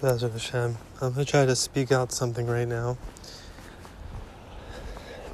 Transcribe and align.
Bezrat 0.00 0.30
Hashem. 0.30 0.76
I'm 1.00 1.12
going 1.12 1.26
to 1.26 1.30
try 1.30 1.44
to 1.44 1.56
speak 1.56 1.90
out 1.90 2.12
something 2.12 2.46
right 2.46 2.68
now. 2.68 2.96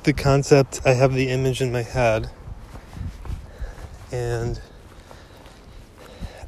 The 0.04 0.14
concept, 0.14 0.80
I 0.86 0.94
have 0.94 1.12
the 1.12 1.28
image 1.28 1.60
in 1.60 1.70
my 1.70 1.82
head, 1.82 2.30
and 4.10 4.58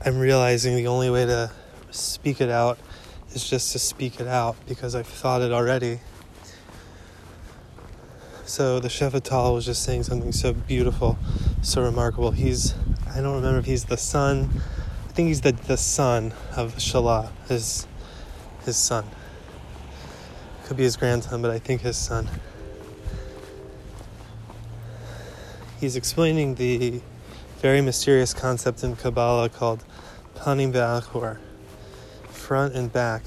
I'm 0.03 0.19
realizing 0.19 0.77
the 0.77 0.87
only 0.87 1.11
way 1.11 1.27
to 1.27 1.53
speak 1.91 2.41
it 2.41 2.49
out 2.49 2.79
is 3.35 3.47
just 3.47 3.73
to 3.73 3.79
speak 3.79 4.19
it 4.19 4.27
out 4.27 4.57
because 4.67 4.95
I've 4.95 5.07
thought 5.07 5.43
it 5.43 5.53
already. 5.53 6.01
So 8.47 8.81
the 8.81 8.89
Shefa 8.89 9.23
Tal 9.23 9.53
was 9.53 9.67
just 9.67 9.83
saying 9.83 10.05
something 10.05 10.33
so 10.33 10.55
beautiful, 10.55 11.19
so 11.61 11.83
remarkable. 11.83 12.31
He's, 12.31 12.75
I 13.15 13.21
don't 13.21 13.35
remember 13.35 13.59
if 13.59 13.67
he's 13.67 13.85
the 13.85 13.99
son, 13.99 14.63
I 15.07 15.13
think 15.13 15.29
he's 15.29 15.43
the, 15.43 15.53
the 15.53 15.77
son 15.77 16.33
of 16.57 16.77
Shalah, 16.77 17.31
his 17.49 17.87
his 18.67 18.77
son. 18.77 19.05
Could 20.65 20.77
be 20.77 20.83
his 20.83 20.97
grandson, 20.97 21.41
but 21.41 21.51
I 21.51 21.59
think 21.59 21.81
his 21.81 21.97
son. 21.97 22.29
He's 25.81 25.97
explaining 25.97 26.57
the 26.57 27.01
very 27.61 27.81
mysterious 27.81 28.35
concept 28.35 28.83
in 28.83 28.97
Kabbalah 28.97 29.49
called 29.49 29.85
panim 30.35 30.73
ve'achor, 30.73 31.39
front 32.29 32.75
and 32.75 32.93
back. 32.93 33.23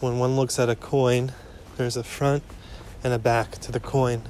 When 0.00 0.18
one 0.18 0.36
looks 0.36 0.58
at 0.58 0.68
a 0.70 0.76
coin, 0.76 1.32
there's 1.76 1.96
a 1.96 2.04
front 2.04 2.44
and 3.02 3.12
a 3.12 3.18
back 3.18 3.52
to 3.58 3.72
the 3.72 3.80
coin. 3.80 4.22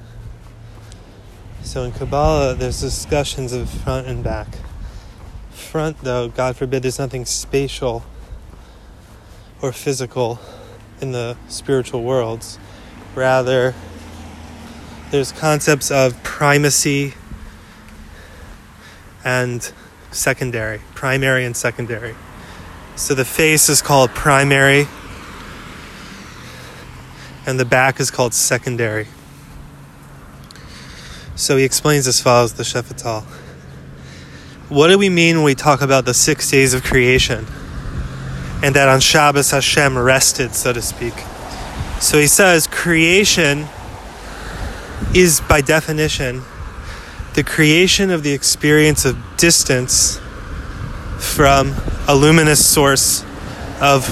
So 1.62 1.83
in 1.83 1.92
Kabbalah, 1.92 2.55
there's 2.55 2.80
discussions 2.80 3.53
of 3.53 3.69
front 3.69 4.06
and 4.06 4.25
back. 4.25 4.48
Front, 5.50 5.98
though, 6.03 6.28
God 6.28 6.56
forbid, 6.56 6.83
there's 6.83 6.98
nothing 6.98 7.27
spatial 7.27 8.05
or 9.62 9.73
physical 9.73 10.38
in 11.01 11.12
the 11.12 11.37
spiritual 11.48 12.02
worlds. 12.02 12.58
Rather, 13.14 13.75
there's 15.11 15.33
concepts 15.33 15.91
of 15.91 16.22
primacy 16.22 17.14
and 19.25 19.72
secondary, 20.11 20.81
primary 20.94 21.44
and 21.44 21.56
secondary. 21.56 22.14
So 22.97 23.14
the 23.14 23.25
face 23.25 23.69
is 23.69 23.83
called 23.83 24.11
primary, 24.11 24.86
and 27.47 27.61
the 27.61 27.64
back 27.64 28.00
is 28.00 28.11
called 28.11 28.34
secondary. 28.34 29.09
So 31.34 31.56
he 31.56 31.64
explains 31.64 32.06
as 32.06 32.20
follows 32.20 32.55
the 32.55 32.62
Shefa 32.62 32.97
Tal. 32.97 33.20
What 34.69 34.88
do 34.88 34.98
we 34.98 35.09
mean 35.09 35.36
when 35.36 35.44
we 35.44 35.55
talk 35.55 35.83
about 35.83 36.06
the 36.06 36.14
six 36.14 36.50
days 36.50 36.72
of 36.72 36.83
creation? 36.83 37.47
And 38.62 38.75
that 38.75 38.89
on 38.89 39.01
Shabbos 39.01 39.51
Hashem 39.51 39.99
rested, 39.99 40.55
so 40.55 40.73
to 40.73 40.83
speak. 40.83 41.15
So 42.01 42.19
he 42.19 42.27
says 42.27 42.67
creation 42.67 43.67
is 45.15 45.41
by 45.41 45.61
definition 45.61 46.43
the 47.34 47.45
creation 47.45 48.11
of 48.11 48.23
the 48.23 48.33
experience 48.33 49.05
of 49.05 49.17
distance 49.37 50.19
from 51.19 51.75
a 52.09 52.15
luminous 52.15 52.65
source 52.65 53.25
of 53.79 54.09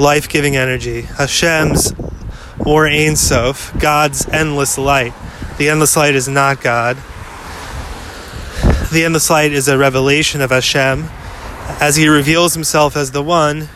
life 0.00 0.28
giving 0.28 0.56
energy, 0.56 1.02
Hashem's 1.02 1.94
or 2.66 2.88
Ein 2.88 3.14
Sof, 3.14 3.72
God's 3.78 4.26
endless 4.28 4.76
light. 4.76 5.14
The 5.56 5.68
endless 5.68 5.96
light 5.96 6.16
is 6.16 6.26
not 6.26 6.60
God. 6.60 6.96
The 8.92 9.04
endless 9.04 9.30
light 9.30 9.52
is 9.52 9.68
a 9.68 9.78
revelation 9.78 10.40
of 10.40 10.50
Hashem 10.50 11.08
as 11.80 11.96
he 11.96 12.08
reveals 12.08 12.54
himself 12.54 12.96
as 12.96 13.10
the 13.10 13.22
one 13.22 13.68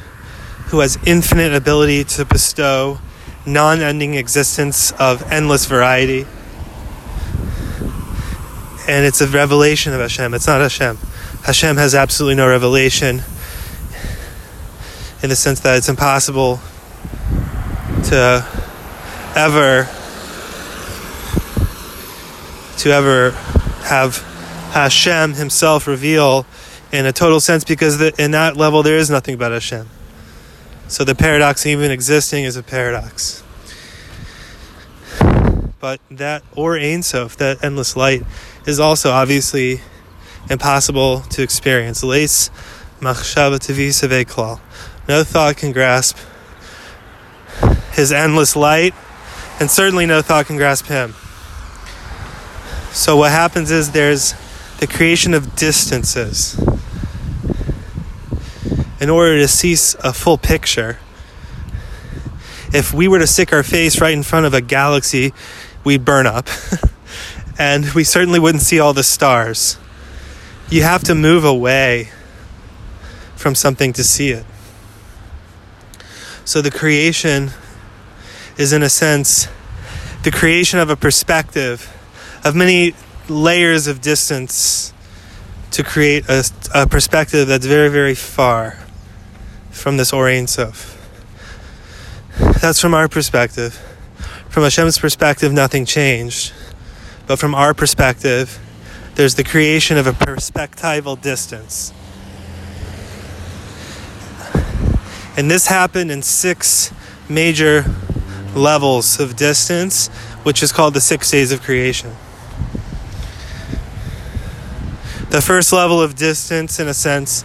who 0.68 0.80
has 0.80 0.98
infinite 1.04 1.52
ability 1.52 2.04
to 2.04 2.24
bestow 2.24 2.98
non 3.46 3.80
ending 3.80 4.14
existence 4.14 4.92
of 4.92 5.22
endless 5.30 5.66
variety. 5.66 6.26
And 8.88 9.04
it's 9.04 9.20
a 9.20 9.26
revelation 9.26 9.92
of 9.92 10.00
Hashem. 10.00 10.34
It's 10.34 10.46
not 10.46 10.60
Hashem. 10.60 10.96
Hashem 11.44 11.76
has 11.76 11.94
absolutely 11.94 12.36
no 12.36 12.48
revelation 12.48 13.22
in 15.22 15.28
the 15.28 15.36
sense 15.36 15.60
that 15.60 15.76
it's 15.76 15.88
impossible 15.88 16.60
to 18.04 18.46
ever 19.36 19.88
to 22.78 22.90
ever 22.90 23.30
have 23.82 24.18
Hashem 24.72 25.34
himself 25.34 25.86
reveal 25.86 26.46
in 26.92 27.06
a 27.06 27.12
total 27.12 27.40
sense 27.40 27.64
because 27.64 27.98
the, 27.98 28.12
in 28.22 28.32
that 28.32 28.56
level 28.56 28.82
there 28.82 28.96
is 28.96 29.10
nothing 29.10 29.36
but 29.36 29.52
Hashem. 29.52 29.88
So 30.88 31.04
the 31.04 31.14
paradox 31.14 31.66
even 31.66 31.90
existing 31.90 32.44
is 32.44 32.56
a 32.56 32.62
paradox. 32.62 33.44
But 35.78 36.00
that 36.10 36.42
or 36.54 36.76
Ein 36.76 37.02
Sof, 37.02 37.36
that 37.36 37.64
endless 37.64 37.96
light, 37.96 38.22
is 38.66 38.80
also 38.80 39.10
obviously 39.12 39.80
impossible 40.50 41.20
to 41.30 41.42
experience. 41.42 42.02
Leis 42.02 42.50
machshava. 43.00 44.60
No 45.08 45.24
thought 45.24 45.56
can 45.56 45.72
grasp 45.72 46.18
his 47.92 48.12
endless 48.12 48.56
light, 48.56 48.94
and 49.58 49.70
certainly 49.70 50.06
no 50.06 50.22
thought 50.22 50.46
can 50.46 50.56
grasp 50.56 50.86
him. 50.86 51.14
So 52.92 53.16
what 53.16 53.30
happens 53.30 53.70
is 53.70 53.92
there's 53.92 54.34
the 54.80 54.86
creation 54.86 55.34
of 55.34 55.54
distances 55.54 56.58
in 59.00 59.08
order 59.08 59.38
to 59.38 59.48
see 59.48 59.72
a 60.04 60.12
full 60.12 60.36
picture. 60.36 60.98
If 62.72 62.92
we 62.92 63.08
were 63.08 63.18
to 63.18 63.26
stick 63.26 63.52
our 63.52 63.62
face 63.62 64.00
right 64.00 64.12
in 64.12 64.22
front 64.22 64.46
of 64.46 64.54
a 64.54 64.60
galaxy, 64.60 65.32
we'd 65.82 66.04
burn 66.04 66.26
up. 66.26 66.48
and 67.58 67.86
we 67.92 68.04
certainly 68.04 68.38
wouldn't 68.38 68.62
see 68.62 68.78
all 68.78 68.92
the 68.92 69.02
stars. 69.02 69.78
You 70.68 70.82
have 70.82 71.02
to 71.04 71.14
move 71.14 71.44
away 71.44 72.10
from 73.34 73.54
something 73.54 73.92
to 73.94 74.04
see 74.04 74.30
it. 74.30 74.44
So 76.44 76.60
the 76.60 76.70
creation 76.70 77.50
is, 78.58 78.72
in 78.72 78.82
a 78.82 78.90
sense, 78.90 79.48
the 80.22 80.30
creation 80.30 80.78
of 80.78 80.90
a 80.90 80.96
perspective 80.96 81.96
of 82.44 82.54
many 82.54 82.94
layers 83.28 83.86
of 83.86 84.00
distance 84.00 84.92
to 85.70 85.82
create 85.82 86.28
a, 86.28 86.44
a 86.74 86.86
perspective 86.86 87.48
that's 87.48 87.64
very, 87.64 87.88
very 87.88 88.14
far 88.14 88.79
from 89.80 89.96
this 89.96 90.12
Or 90.12 90.28
Ein 90.28 90.46
Sof. 90.46 90.96
That's 92.60 92.78
from 92.80 92.92
our 92.92 93.08
perspective. 93.08 93.74
From 94.50 94.62
Hashem's 94.62 94.98
perspective, 94.98 95.52
nothing 95.52 95.86
changed. 95.86 96.52
But 97.26 97.38
from 97.38 97.54
our 97.54 97.72
perspective, 97.72 98.58
there's 99.14 99.36
the 99.36 99.44
creation 99.44 99.96
of 99.96 100.06
a 100.06 100.12
perspectival 100.12 101.20
distance. 101.20 101.94
And 105.38 105.50
this 105.50 105.66
happened 105.68 106.10
in 106.10 106.20
six 106.22 106.92
major 107.30 107.84
levels 108.54 109.18
of 109.18 109.34
distance, 109.36 110.08
which 110.42 110.62
is 110.62 110.72
called 110.72 110.92
the 110.92 111.00
six 111.00 111.30
days 111.30 111.52
of 111.52 111.62
creation. 111.62 112.10
The 115.30 115.40
first 115.40 115.72
level 115.72 116.02
of 116.02 116.16
distance, 116.16 116.80
in 116.80 116.88
a 116.88 116.94
sense, 116.94 117.44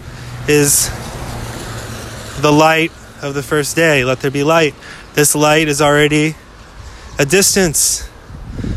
is 0.49 0.89
the 2.39 2.51
light 2.51 2.91
of 3.21 3.33
the 3.33 3.43
first 3.43 3.75
day. 3.75 4.03
Let 4.03 4.19
there 4.19 4.31
be 4.31 4.43
light. 4.43 4.75
This 5.13 5.35
light 5.35 5.67
is 5.67 5.81
already 5.81 6.35
a 7.17 7.25
distance 7.25 8.09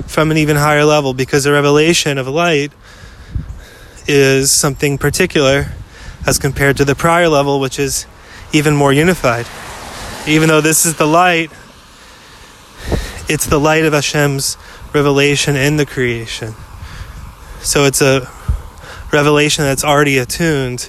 from 0.07 0.31
an 0.31 0.37
even 0.37 0.57
higher 0.57 0.85
level 0.85 1.15
because 1.15 1.45
the 1.45 1.53
revelation 1.53 2.19
of 2.19 2.27
light 2.29 2.73
is 4.07 4.51
something 4.51 4.99
particular 4.99 5.67
as 6.27 6.39
compared 6.39 6.77
to 6.77 6.85
the 6.85 6.95
prior 6.95 7.29
level, 7.29 7.61
which 7.61 7.79
is 7.79 8.07
even 8.53 8.75
more 8.75 8.93
unified. 8.93 9.47
Even 10.27 10.49
though 10.49 10.61
this 10.61 10.87
is 10.87 10.97
the 10.97 11.07
light, 11.07 11.51
it's 13.29 13.47
the 13.47 13.61
light 13.61 13.85
of 13.85 13.93
Hashem's 13.93 14.57
revelation 14.95 15.57
in 15.57 15.77
the 15.77 15.87
creation. 15.87 16.55
So 17.61 17.85
it's 17.85 18.01
a 18.01 18.29
revelation 19.13 19.65
that's 19.65 19.85
already 19.85 20.19
attuned 20.19 20.89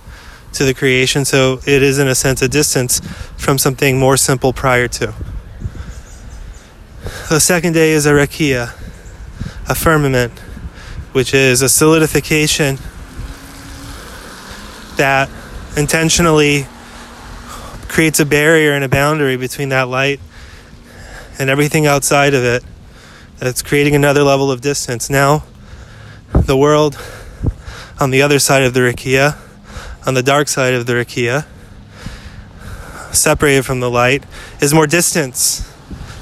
to 0.53 0.65
the 0.65 0.73
creation, 0.73 1.25
so 1.25 1.59
it 1.65 1.83
is, 1.83 1.99
in 1.99 2.07
a 2.07 2.15
sense, 2.15 2.41
a 2.41 2.47
distance 2.47 2.99
from 3.37 3.57
something 3.57 3.99
more 3.99 4.17
simple 4.17 4.53
prior 4.53 4.87
to. 4.87 5.13
The 7.29 7.39
second 7.39 7.73
day 7.73 7.91
is 7.91 8.05
a 8.05 8.11
rakia, 8.11 8.73
a 9.69 9.75
firmament, 9.75 10.37
which 11.11 11.33
is 11.33 11.61
a 11.61 11.69
solidification 11.69 12.77
that 14.97 15.29
intentionally 15.77 16.65
creates 17.87 18.19
a 18.19 18.25
barrier 18.25 18.73
and 18.73 18.83
a 18.83 18.89
boundary 18.89 19.37
between 19.37 19.69
that 19.69 19.87
light 19.87 20.19
and 21.39 21.49
everything 21.49 21.87
outside 21.87 22.33
of 22.33 22.43
it 22.43 22.63
that's 23.37 23.61
creating 23.61 23.95
another 23.95 24.23
level 24.23 24.51
of 24.51 24.61
distance. 24.61 25.09
Now, 25.09 25.43
the 26.33 26.57
world 26.57 26.99
on 27.99 28.11
the 28.11 28.21
other 28.21 28.39
side 28.39 28.63
of 28.63 28.73
the 28.73 28.81
rakia 28.81 29.37
on 30.09 30.15
the 30.15 30.23
dark 30.23 30.47
side 30.47 30.73
of 30.73 30.87
the 30.87 30.93
rakia, 30.93 31.45
separated 33.13 33.63
from 33.63 33.79
the 33.79 33.91
light, 33.91 34.23
is 34.59 34.73
more 34.73 34.87
distance, 34.87 35.71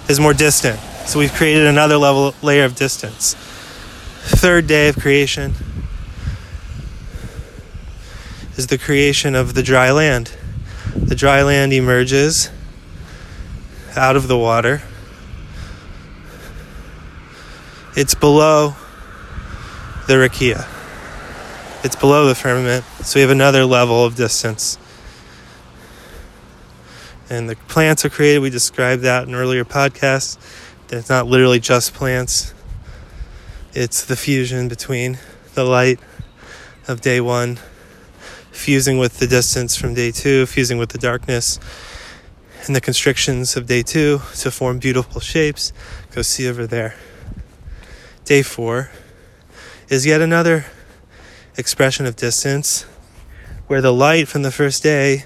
is 0.09 0.19
more 0.19 0.33
distant. 0.33 0.77
So 1.05 1.19
we've 1.19 1.31
created 1.31 1.65
another 1.65 1.95
level 1.95 2.35
layer 2.41 2.65
of 2.65 2.75
distance. 2.75 3.33
Third 4.25 4.67
day 4.67 4.89
of 4.89 4.97
creation 4.97 5.53
is 8.57 8.67
the 8.67 8.77
creation 8.77 9.35
of 9.35 9.53
the 9.53 9.63
dry 9.63 9.89
land. 9.91 10.33
The 10.93 11.15
dry 11.15 11.41
land 11.43 11.71
emerges 11.71 12.51
out 13.95 14.17
of 14.17 14.27
the 14.27 14.37
water. 14.37 14.81
It's 17.95 18.15
below 18.15 18.75
the 20.07 20.15
rakia. 20.15 20.76
It's 21.87 21.95
below 21.95 22.27
the 22.27 22.35
firmament, 22.35 22.83
so 23.01 23.17
we 23.17 23.21
have 23.21 23.29
another 23.29 23.63
level 23.63 24.03
of 24.03 24.17
distance. 24.17 24.77
And 27.29 27.49
the 27.49 27.55
plants 27.55 28.03
are 28.03 28.09
created. 28.09 28.39
We 28.39 28.49
described 28.49 29.03
that 29.03 29.25
in 29.25 29.33
earlier 29.33 29.63
podcasts. 29.63 30.37
That 30.89 30.97
it's 30.97 31.07
not 31.07 31.27
literally 31.27 31.61
just 31.61 31.93
plants. 31.93 32.53
It's 33.73 34.03
the 34.03 34.17
fusion 34.17 34.67
between 34.67 35.17
the 35.53 35.63
light 35.63 36.01
of 36.89 36.99
day 36.99 37.21
one, 37.21 37.57
fusing 38.51 38.97
with 38.97 39.19
the 39.19 39.27
distance 39.27 39.77
from 39.77 39.93
day 39.93 40.11
two, 40.11 40.45
fusing 40.45 40.77
with 40.77 40.89
the 40.89 40.97
darkness, 40.97 41.57
and 42.65 42.75
the 42.75 42.81
constrictions 42.81 43.55
of 43.55 43.65
day 43.65 43.81
two 43.81 44.19
to 44.39 44.51
form 44.51 44.79
beautiful 44.79 45.21
shapes. 45.21 45.71
Go 46.11 46.21
see 46.21 46.49
over 46.49 46.67
there. 46.67 46.95
Day 48.25 48.41
four 48.41 48.91
is 49.87 50.05
yet 50.05 50.19
another 50.19 50.65
expression 51.57 52.06
of 52.06 52.15
distance 52.15 52.83
where 53.68 53.81
the 53.81 53.94
light 53.94 54.27
from 54.27 54.44
the 54.44 54.51
first 54.51 54.83
day 54.83 55.25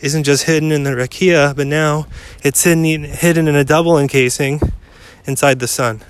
isn't 0.00 0.22
just 0.22 0.44
hidden 0.44 0.70
in 0.70 0.84
the 0.84 0.90
rakia, 0.90 1.54
but 1.54 1.66
now 1.66 2.06
it's 2.42 2.62
hidden, 2.62 3.04
hidden 3.04 3.48
in 3.48 3.56
a 3.56 3.64
double 3.64 3.98
encasing 3.98 4.60
inside 5.26 5.58
the 5.58 5.66
sun 5.66 6.00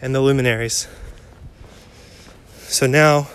and 0.00 0.14
the 0.14 0.20
luminaries. 0.20 0.86
So 2.58 2.86
now 2.86 3.28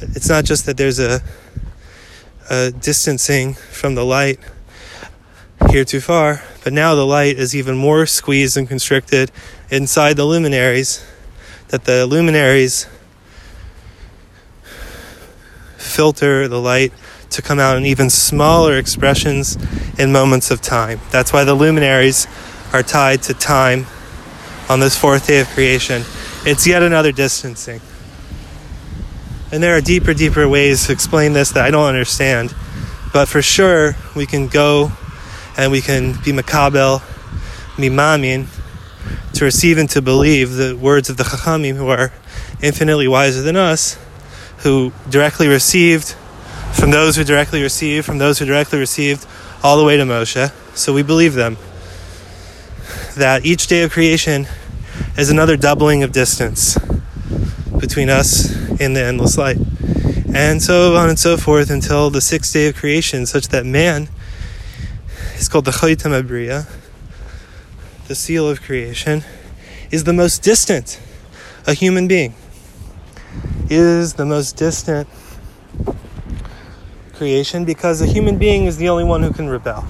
it's 0.00 0.28
not 0.28 0.44
just 0.44 0.66
that 0.66 0.76
there's 0.76 0.98
a, 0.98 1.20
a 2.50 2.70
distancing 2.70 3.54
from 3.54 3.94
the 3.94 4.04
light 4.04 4.40
here 5.70 5.84
too 5.84 6.00
far, 6.00 6.42
but 6.64 6.72
now 6.72 6.94
the 6.94 7.06
light 7.06 7.38
is 7.38 7.54
even 7.54 7.76
more 7.76 8.06
squeezed 8.06 8.56
and 8.56 8.68
constricted 8.68 9.30
inside 9.70 10.16
the 10.16 10.24
luminaries, 10.24 11.04
that 11.68 11.84
the 11.84 12.06
luminaries 12.06 12.86
filter 15.96 16.46
the 16.46 16.60
light 16.60 16.92
to 17.30 17.40
come 17.40 17.58
out 17.58 17.78
in 17.78 17.86
even 17.86 18.10
smaller 18.10 18.76
expressions 18.76 19.56
in 19.98 20.12
moments 20.12 20.50
of 20.50 20.60
time. 20.60 21.00
That's 21.10 21.32
why 21.32 21.44
the 21.44 21.54
luminaries 21.54 22.26
are 22.74 22.82
tied 22.82 23.22
to 23.22 23.34
time 23.34 23.86
on 24.68 24.80
this 24.80 24.94
fourth 24.94 25.26
day 25.26 25.40
of 25.40 25.48
creation. 25.48 26.02
It's 26.44 26.66
yet 26.66 26.82
another 26.82 27.12
distancing. 27.12 27.80
And 29.50 29.62
there 29.62 29.74
are 29.74 29.80
deeper, 29.80 30.12
deeper 30.12 30.46
ways 30.46 30.86
to 30.86 30.92
explain 30.92 31.32
this 31.32 31.52
that 31.52 31.64
I 31.64 31.70
don't 31.70 31.86
understand. 31.86 32.54
But 33.12 33.26
for 33.26 33.40
sure, 33.40 33.96
we 34.14 34.26
can 34.26 34.48
go 34.48 34.92
and 35.56 35.72
we 35.72 35.80
can 35.80 36.12
be 36.12 36.32
makabel, 36.32 37.00
mimamin, 37.76 38.48
to 39.32 39.44
receive 39.46 39.78
and 39.78 39.88
to 39.90 40.02
believe 40.02 40.56
the 40.56 40.76
words 40.76 41.08
of 41.08 41.16
the 41.16 41.24
chachamim 41.24 41.76
who 41.76 41.88
are 41.88 42.12
infinitely 42.60 43.08
wiser 43.08 43.40
than 43.40 43.56
us, 43.56 43.98
who 44.58 44.92
directly 45.08 45.48
received 45.48 46.14
from 46.76 46.90
those 46.90 47.16
who 47.16 47.24
directly 47.24 47.62
received, 47.62 48.04
from 48.04 48.18
those 48.18 48.38
who 48.38 48.44
directly 48.44 48.78
received, 48.78 49.26
all 49.62 49.78
the 49.78 49.84
way 49.84 49.96
to 49.96 50.04
Moshe. 50.04 50.52
So 50.76 50.92
we 50.92 51.02
believe 51.02 51.34
them. 51.34 51.56
That 53.16 53.46
each 53.46 53.66
day 53.66 53.82
of 53.82 53.90
creation 53.90 54.46
is 55.16 55.30
another 55.30 55.56
doubling 55.56 56.02
of 56.02 56.12
distance 56.12 56.78
between 57.78 58.10
us 58.10 58.54
and 58.80 58.94
the 58.94 59.02
endless 59.02 59.38
light. 59.38 59.56
And 60.34 60.62
so 60.62 60.96
on 60.96 61.08
and 61.08 61.18
so 61.18 61.38
forth 61.38 61.70
until 61.70 62.10
the 62.10 62.20
sixth 62.20 62.52
day 62.52 62.68
of 62.68 62.76
creation, 62.76 63.24
such 63.24 63.48
that 63.48 63.64
man 63.64 64.08
is 65.36 65.48
called 65.48 65.64
the 65.64 65.70
Chaitam 65.70 66.20
Abriya, 66.20 66.68
the 68.06 68.14
seal 68.14 68.48
of 68.48 68.60
creation, 68.60 69.24
is 69.90 70.04
the 70.04 70.12
most 70.12 70.42
distant 70.42 71.00
a 71.66 71.72
human 71.72 72.06
being. 72.06 72.34
Is 73.68 74.14
the 74.14 74.24
most 74.24 74.56
distant 74.56 75.08
creation 77.14 77.64
because 77.64 78.00
a 78.00 78.06
human 78.06 78.38
being 78.38 78.66
is 78.66 78.76
the 78.76 78.88
only 78.88 79.02
one 79.02 79.24
who 79.24 79.32
can 79.32 79.48
rebel. 79.48 79.84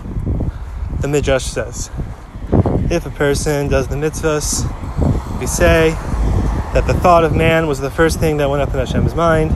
The 1.03 1.09
Midrash 1.09 1.45
says. 1.45 1.91
If 2.91 3.05
a 3.05 3.11
person 3.11 3.69
does 3.69 3.89
the 3.89 3.97
mitzvahs, 3.97 4.63
we 5.39 5.47
say 5.47 5.91
that 6.73 6.85
the 6.87 6.95
thought 6.95 7.25
of 7.25 7.37
man 7.37 7.67
was 7.67 7.79
the 7.79 7.91
first 7.91 8.19
thing 8.19 8.39
that 8.39 8.49
went 8.49 8.63
up 8.63 8.73
in 8.73 8.77
Hashem's 8.77 9.15
mind. 9.15 9.55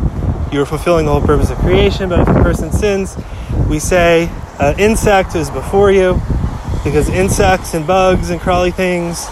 You 0.52 0.58
were 0.58 0.66
fulfilling 0.66 1.06
the 1.06 1.12
whole 1.12 1.26
purpose 1.26 1.48
of 1.48 1.56
creation, 1.56 2.10
but 2.10 2.18
if 2.18 2.28
a 2.28 2.42
person 2.42 2.70
sins, 2.72 3.16
we 3.70 3.78
say 3.78 4.28
an 4.58 4.78
insect 4.78 5.34
is 5.34 5.48
before 5.48 5.90
you 5.90 6.20
because 6.84 7.08
insects 7.08 7.72
and 7.72 7.86
bugs 7.86 8.28
and 8.28 8.38
crawly 8.38 8.70
things 8.70 9.26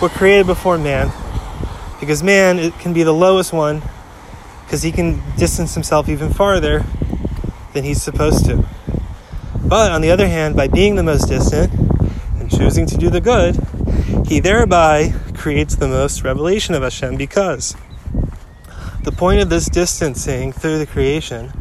were 0.00 0.08
created 0.08 0.46
before 0.46 0.78
man. 0.78 1.12
Because 2.00 2.22
man 2.22 2.58
it 2.58 2.72
can 2.78 2.94
be 2.94 3.02
the 3.02 3.12
lowest 3.12 3.52
one 3.52 3.82
because 4.64 4.82
he 4.82 4.92
can 4.92 5.22
distance 5.36 5.74
himself 5.74 6.08
even 6.08 6.32
farther 6.32 6.84
than 7.72 7.84
he's 7.84 8.02
supposed 8.02 8.44
to. 8.46 8.64
But 9.64 9.92
on 9.92 10.00
the 10.00 10.10
other 10.10 10.28
hand, 10.28 10.56
by 10.56 10.68
being 10.68 10.96
the 10.96 11.02
most 11.02 11.28
distant 11.28 11.72
and 12.38 12.50
choosing 12.50 12.86
to 12.86 12.96
do 12.96 13.10
the 13.10 13.20
good, 13.20 13.56
he 14.26 14.40
thereby 14.40 15.14
creates 15.34 15.76
the 15.76 15.88
most 15.88 16.22
revelation 16.22 16.74
of 16.74 16.82
Hashem 16.82 17.16
because 17.16 17.76
the 19.02 19.12
point 19.12 19.40
of 19.40 19.50
this 19.50 19.68
distancing 19.68 20.52
through 20.52 20.78
the 20.78 20.86
creation 20.86 21.52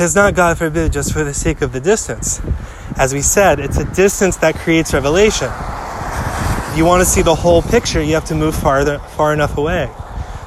is 0.00 0.14
not, 0.14 0.34
God 0.34 0.58
forbid, 0.58 0.92
just 0.92 1.12
for 1.12 1.24
the 1.24 1.34
sake 1.34 1.60
of 1.60 1.72
the 1.72 1.80
distance. 1.80 2.40
As 2.96 3.12
we 3.12 3.22
said, 3.22 3.60
it's 3.60 3.78
a 3.78 3.84
distance 3.94 4.36
that 4.38 4.54
creates 4.56 4.94
revelation. 4.94 5.50
If 6.70 6.76
you 6.76 6.84
want 6.84 7.02
to 7.02 7.06
see 7.06 7.22
the 7.22 7.34
whole 7.34 7.62
picture, 7.62 8.02
you 8.02 8.14
have 8.14 8.26
to 8.26 8.34
move 8.34 8.54
farther, 8.54 8.98
far 8.98 9.32
enough 9.32 9.56
away. 9.56 9.90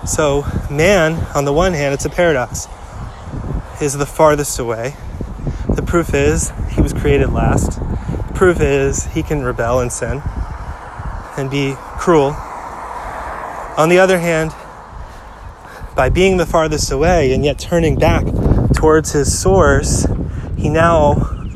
So, 0.05 0.45
man, 0.69 1.13
on 1.35 1.45
the 1.45 1.53
one 1.53 1.73
hand, 1.73 1.93
it's 1.93 2.05
a 2.05 2.09
paradox 2.09 2.67
is 3.81 3.97
the 3.97 4.05
farthest 4.05 4.59
away. 4.59 4.95
The 5.75 5.81
proof 5.81 6.13
is 6.13 6.51
he 6.71 6.81
was 6.81 6.93
created 6.93 7.29
last. 7.31 7.79
The 8.27 8.33
proof 8.33 8.59
is 8.61 9.05
he 9.05 9.23
can 9.23 9.43
rebel 9.43 9.79
and 9.79 9.91
sin 9.91 10.21
and 11.37 11.49
be 11.49 11.75
cruel. 11.97 12.35
On 13.77 13.89
the 13.89 13.99
other 13.99 14.19
hand, 14.19 14.51
by 15.95 16.09
being 16.09 16.37
the 16.37 16.45
farthest 16.45 16.91
away 16.91 17.31
and 17.33 17.45
yet 17.45 17.59
turning 17.59 17.95
back 17.95 18.25
towards 18.75 19.11
his 19.11 19.39
source, 19.39 20.05
he 20.57 20.69
now 20.69 21.15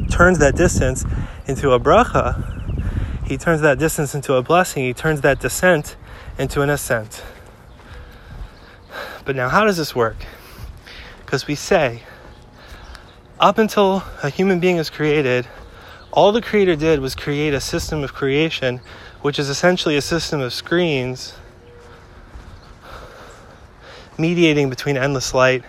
turns 0.10 0.40
that 0.40 0.56
distance 0.56 1.04
into 1.48 1.72
a 1.72 1.80
bracha. 1.80 2.52
He 3.28 3.38
turns 3.38 3.62
that 3.62 3.80
distance 3.80 4.14
into 4.14 4.34
a 4.34 4.42
blessing. 4.42 4.84
He 4.84 4.94
turns 4.94 5.22
that 5.22 5.40
descent 5.40 5.96
into 6.38 6.62
an 6.62 6.70
ascent. 6.70 7.24
But 9.26 9.36
now, 9.36 9.50
how 9.50 9.66
does 9.66 9.78
this 9.78 9.96
work? 9.96 10.18
Because 11.26 11.48
we 11.48 11.56
say 11.56 12.04
up 13.40 13.58
until 13.58 14.04
a 14.24 14.30
human 14.30 14.60
being 14.60 14.78
is 14.78 14.90
created, 14.90 15.48
all 16.12 16.32
the 16.32 16.42
creator 16.42 16.76
did 16.76 17.00
was 17.00 17.16
create 17.16 17.54
a 17.54 17.60
system 17.60 18.04
of 18.04 18.14
creation, 18.14 18.80
which 19.22 19.38
is 19.38 19.50
essentially 19.50 19.98
a 19.98 20.02
system 20.02 20.40
of 20.40 20.54
screens 20.54 21.34
mediating 24.18 24.70
between 24.70 24.96
endless 24.96 25.34
light 25.34 25.64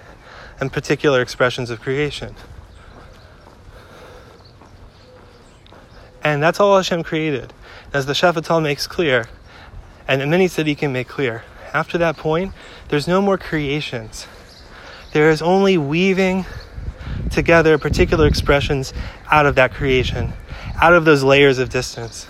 and 0.61 0.73
particular 0.73 1.21
expressions 1.21 1.71
of 1.71 1.81
creation. 1.81 2.37
And 6.23 6.43
that's 6.43 6.61
all 6.61 6.77
Hashem 6.77 7.03
created. 7.03 7.53
As 7.93 8.07
the 8.07 8.13
Shefa 8.13 8.45
Tal 8.45 8.61
makes 8.61 8.87
clear, 8.87 9.29
and 10.07 10.31
many 10.31 10.47
said 10.47 10.67
he 10.67 10.75
can 10.75 10.93
make 10.93 11.09
clear, 11.09 11.43
after 11.73 11.99
that 11.99 12.17
point, 12.17 12.53
there's 12.89 13.09
no 13.09 13.21
more 13.21 13.39
creations. 13.39 14.27
There 15.13 15.31
is 15.31 15.43
only 15.43 15.79
weaving 15.79 16.47
together 17.31 17.79
particular 17.79 18.27
expressions 18.27 18.93
out 19.31 19.47
of 19.47 19.55
that 19.57 19.73
creation, 19.73 20.33
out 20.81 20.93
of 20.93 21.05
those 21.05 21.23
layers 21.23 21.59
of 21.59 21.71
distance. 21.71 22.27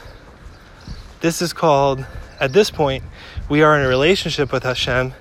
This 1.20 1.42
is 1.42 1.52
called, 1.52 2.06
at 2.40 2.52
this 2.52 2.70
point, 2.70 3.02
we 3.48 3.62
are 3.62 3.78
in 3.78 3.84
a 3.84 3.88
relationship 3.88 4.52
with 4.52 4.62
Hashem 4.62 5.14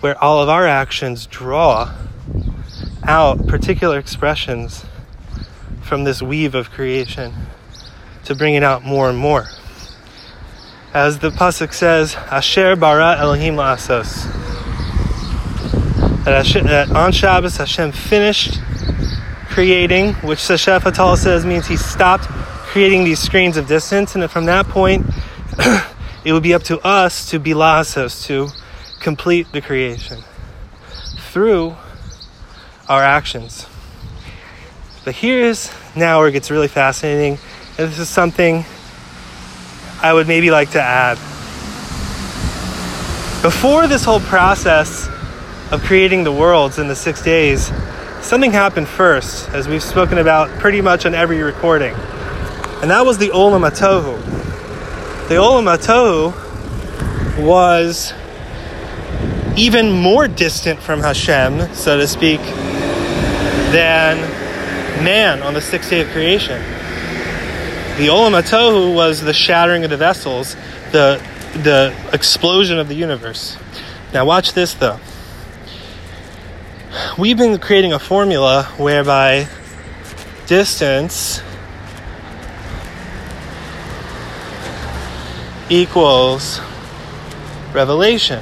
where 0.00 0.16
all 0.22 0.42
of 0.42 0.48
our 0.48 0.66
actions 0.66 1.26
draw 1.26 1.94
out 3.04 3.46
particular 3.46 3.98
expressions 3.98 4.84
from 5.82 6.04
this 6.04 6.22
weave 6.22 6.54
of 6.54 6.70
creation 6.70 7.32
to 8.24 8.34
bring 8.34 8.54
it 8.54 8.62
out 8.62 8.84
more 8.84 9.08
and 9.08 9.18
more. 9.18 9.46
As 10.94 11.18
the 11.18 11.30
pasuk 11.30 11.72
says, 11.72 12.16
"Asher 12.30 12.76
bara 12.76 13.16
Elohim 13.18 13.56
la'asos." 13.56 14.47
That, 16.28 16.90
on 16.94 17.12
Shabbos, 17.12 17.56
Hashem 17.56 17.92
finished 17.92 18.60
creating, 19.46 20.12
which 20.16 20.46
the 20.46 20.54
Shefa 20.54 20.92
Tal 20.92 21.16
says 21.16 21.46
means 21.46 21.66
he 21.66 21.76
stopped 21.76 22.24
creating 22.26 23.04
these 23.04 23.18
screens 23.18 23.56
of 23.56 23.66
distance, 23.66 24.14
and 24.14 24.30
from 24.30 24.44
that 24.44 24.68
point, 24.68 25.06
it 26.24 26.34
would 26.34 26.42
be 26.42 26.52
up 26.52 26.62
to 26.64 26.78
us 26.86 27.30
to 27.30 27.38
be 27.38 27.52
lasos, 27.52 28.26
to 28.26 28.48
complete 29.00 29.50
the 29.52 29.62
creation 29.62 30.22
through 31.32 31.74
our 32.88 33.02
actions. 33.02 33.66
But 35.06 35.14
here's 35.14 35.72
now 35.96 36.18
where 36.18 36.28
it 36.28 36.32
gets 36.32 36.50
really 36.50 36.68
fascinating, 36.68 37.38
and 37.78 37.88
this 37.88 37.98
is 37.98 38.08
something 38.10 38.66
I 40.02 40.12
would 40.12 40.28
maybe 40.28 40.50
like 40.50 40.72
to 40.72 40.82
add. 40.82 41.16
Before 43.40 43.86
this 43.86 44.04
whole 44.04 44.20
process 44.20 45.08
of 45.70 45.82
creating 45.82 46.24
the 46.24 46.32
worlds 46.32 46.78
in 46.78 46.88
the 46.88 46.96
six 46.96 47.22
days, 47.22 47.70
something 48.20 48.52
happened 48.52 48.88
first, 48.88 49.48
as 49.50 49.68
we've 49.68 49.82
spoken 49.82 50.18
about 50.18 50.48
pretty 50.58 50.80
much 50.80 51.06
on 51.06 51.14
every 51.14 51.42
recording. 51.42 51.94
And 52.80 52.90
that 52.90 53.04
was 53.04 53.18
the 53.18 53.28
Olam 53.28 53.68
HaTohu. 53.68 55.28
The 55.28 55.34
Olam 55.34 55.66
HaTohu 55.76 56.32
was 57.44 58.12
even 59.58 59.90
more 59.92 60.28
distant 60.28 60.80
from 60.80 61.00
Hashem, 61.00 61.74
so 61.74 61.96
to 61.96 62.06
speak, 62.06 62.40
than 63.72 64.18
man 65.04 65.42
on 65.42 65.54
the 65.54 65.60
sixth 65.60 65.90
day 65.90 66.00
of 66.00 66.08
creation. 66.08 66.62
The 67.98 68.06
Olam 68.06 68.40
HaTohu 68.40 68.94
was 68.94 69.20
the 69.20 69.32
shattering 69.32 69.84
of 69.84 69.90
the 69.90 69.96
vessels, 69.96 70.56
the 70.92 71.20
the 71.54 71.94
explosion 72.12 72.78
of 72.78 72.88
the 72.88 72.94
universe. 72.94 73.56
Now 74.12 74.24
watch 74.24 74.52
this 74.52 74.74
though. 74.74 75.00
We've 77.18 77.36
been 77.36 77.58
creating 77.58 77.92
a 77.92 77.98
formula 77.98 78.62
whereby 78.76 79.48
distance 80.46 81.42
equals 85.68 86.60
revelation. 87.72 88.40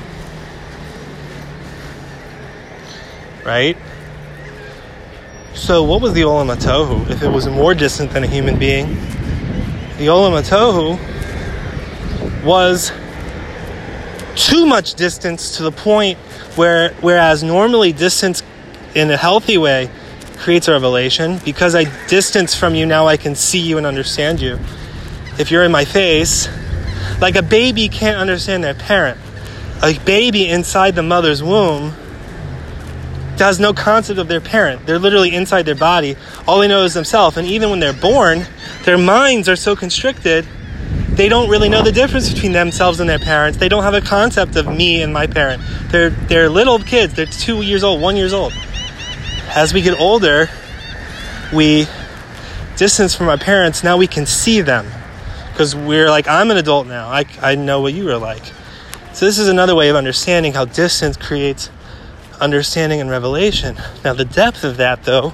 Right? 3.47 3.79
So, 5.55 5.83
what 5.83 6.03
was 6.03 6.13
the 6.13 6.21
Olam 6.21 6.55
HaTohu 6.55 7.09
if 7.09 7.23
it 7.23 7.29
was 7.29 7.49
more 7.49 7.73
distant 7.73 8.11
than 8.11 8.25
a 8.25 8.27
human 8.27 8.59
being? 8.59 8.89
The 9.97 10.09
Olam 10.09 10.39
HaTohu 10.39 10.99
was 12.45 12.93
too 14.35 14.67
much 14.67 14.97
distance 14.97 15.57
to 15.57 15.63
the 15.63 15.73
point 15.73 16.19
where, 16.57 16.91
whereas 17.01 17.43
normally 17.43 17.93
distance 17.93 18.43
in 18.97 19.11
a 19.11 19.17
healthy 19.17 19.59
way 19.59 19.91
creates 20.39 20.69
a 20.69 20.73
revelation, 20.73 21.39
because 21.45 21.75
I 21.75 21.85
distance 22.09 22.55
from 22.55 22.75
you, 22.75 22.87
now 22.87 23.07
I 23.07 23.19
can 23.19 23.35
see 23.35 23.61
you 23.61 23.77
and 23.77 23.87
understand 23.87 24.41
you. 24.41 24.59
If 25.39 25.51
you're 25.51 25.65
in 25.65 25.71
my 25.71 25.85
face, 25.85 26.49
like 27.21 27.37
a 27.37 27.43
baby 27.43 27.89
can't 27.89 28.17
understand 28.17 28.65
their 28.65 28.75
parent. 28.75 29.19
A 29.83 29.99
baby 29.99 30.49
inside 30.49 30.95
the 30.95 31.03
mother's 31.03 31.43
womb 31.43 31.93
has 33.39 33.61
no 33.61 33.75
concept 33.75 34.19
of 34.19 34.29
their 34.29 34.41
parent. 34.41 34.87
They're 34.87 34.99
literally 34.99 35.35
inside 35.35 35.67
their 35.67 35.75
body. 35.75 36.17
All 36.49 36.61
they 36.61 36.69
know 36.69 36.85
is 36.85 36.95
themselves. 36.95 37.37
And 37.37 37.47
even 37.47 37.69
when 37.69 37.81
they're 37.81 37.93
born, 37.93 38.47
their 38.85 38.97
minds 38.97 39.47
are 39.47 39.57
so 39.57 39.77
constricted, 39.77 40.47
they 41.11 41.29
don't 41.29 41.51
really 41.51 41.69
know 41.69 41.83
the 41.83 41.93
difference 41.93 42.33
between 42.33 42.53
themselves 42.53 43.01
and 43.01 43.09
their 43.09 43.19
parents. 43.19 43.59
They 43.59 43.69
don't 43.69 43.83
have 43.83 43.95
a 43.95 44.01
concept 44.01 44.57
of 44.57 44.75
me 44.75 45.03
and 45.03 45.13
my 45.13 45.27
parent. 45.27 45.63
They're 45.89 46.11
they're 46.11 46.49
little 46.49 46.79
kids. 46.79 47.13
They're 47.15 47.27
two 47.27 47.61
years 47.61 47.85
old, 47.85 48.01
one 48.01 48.17
years 48.17 48.33
old. 48.33 48.55
As 49.57 49.73
we 49.73 49.81
get 49.81 49.99
older, 49.99 50.51
we 51.51 51.87
distance 52.77 53.15
from 53.15 53.31
our 53.31 53.39
parents. 53.39 53.83
Now 53.83 53.97
we 53.97 54.07
can 54.07 54.27
see 54.27 54.61
them 54.61 54.87
because 55.51 55.75
we're 55.75 56.11
like, 56.11 56.29
I'm 56.29 56.51
an 56.51 56.59
adult 56.59 56.87
now. 56.87 57.09
I, 57.09 57.25
I 57.41 57.55
know 57.55 57.81
what 57.81 57.95
you 57.95 58.05
were 58.05 58.19
like. 58.19 58.43
So, 59.15 59.25
this 59.25 59.39
is 59.39 59.49
another 59.49 59.75
way 59.75 59.89
of 59.89 59.97
understanding 59.97 60.53
how 60.53 60.67
distance 60.67 61.17
creates 61.17 61.71
understanding 62.39 63.01
and 63.01 63.09
revelation. 63.09 63.77
Now, 64.05 64.13
the 64.13 64.27
depth 64.27 64.63
of 64.63 64.77
that, 64.77 65.05
though, 65.05 65.33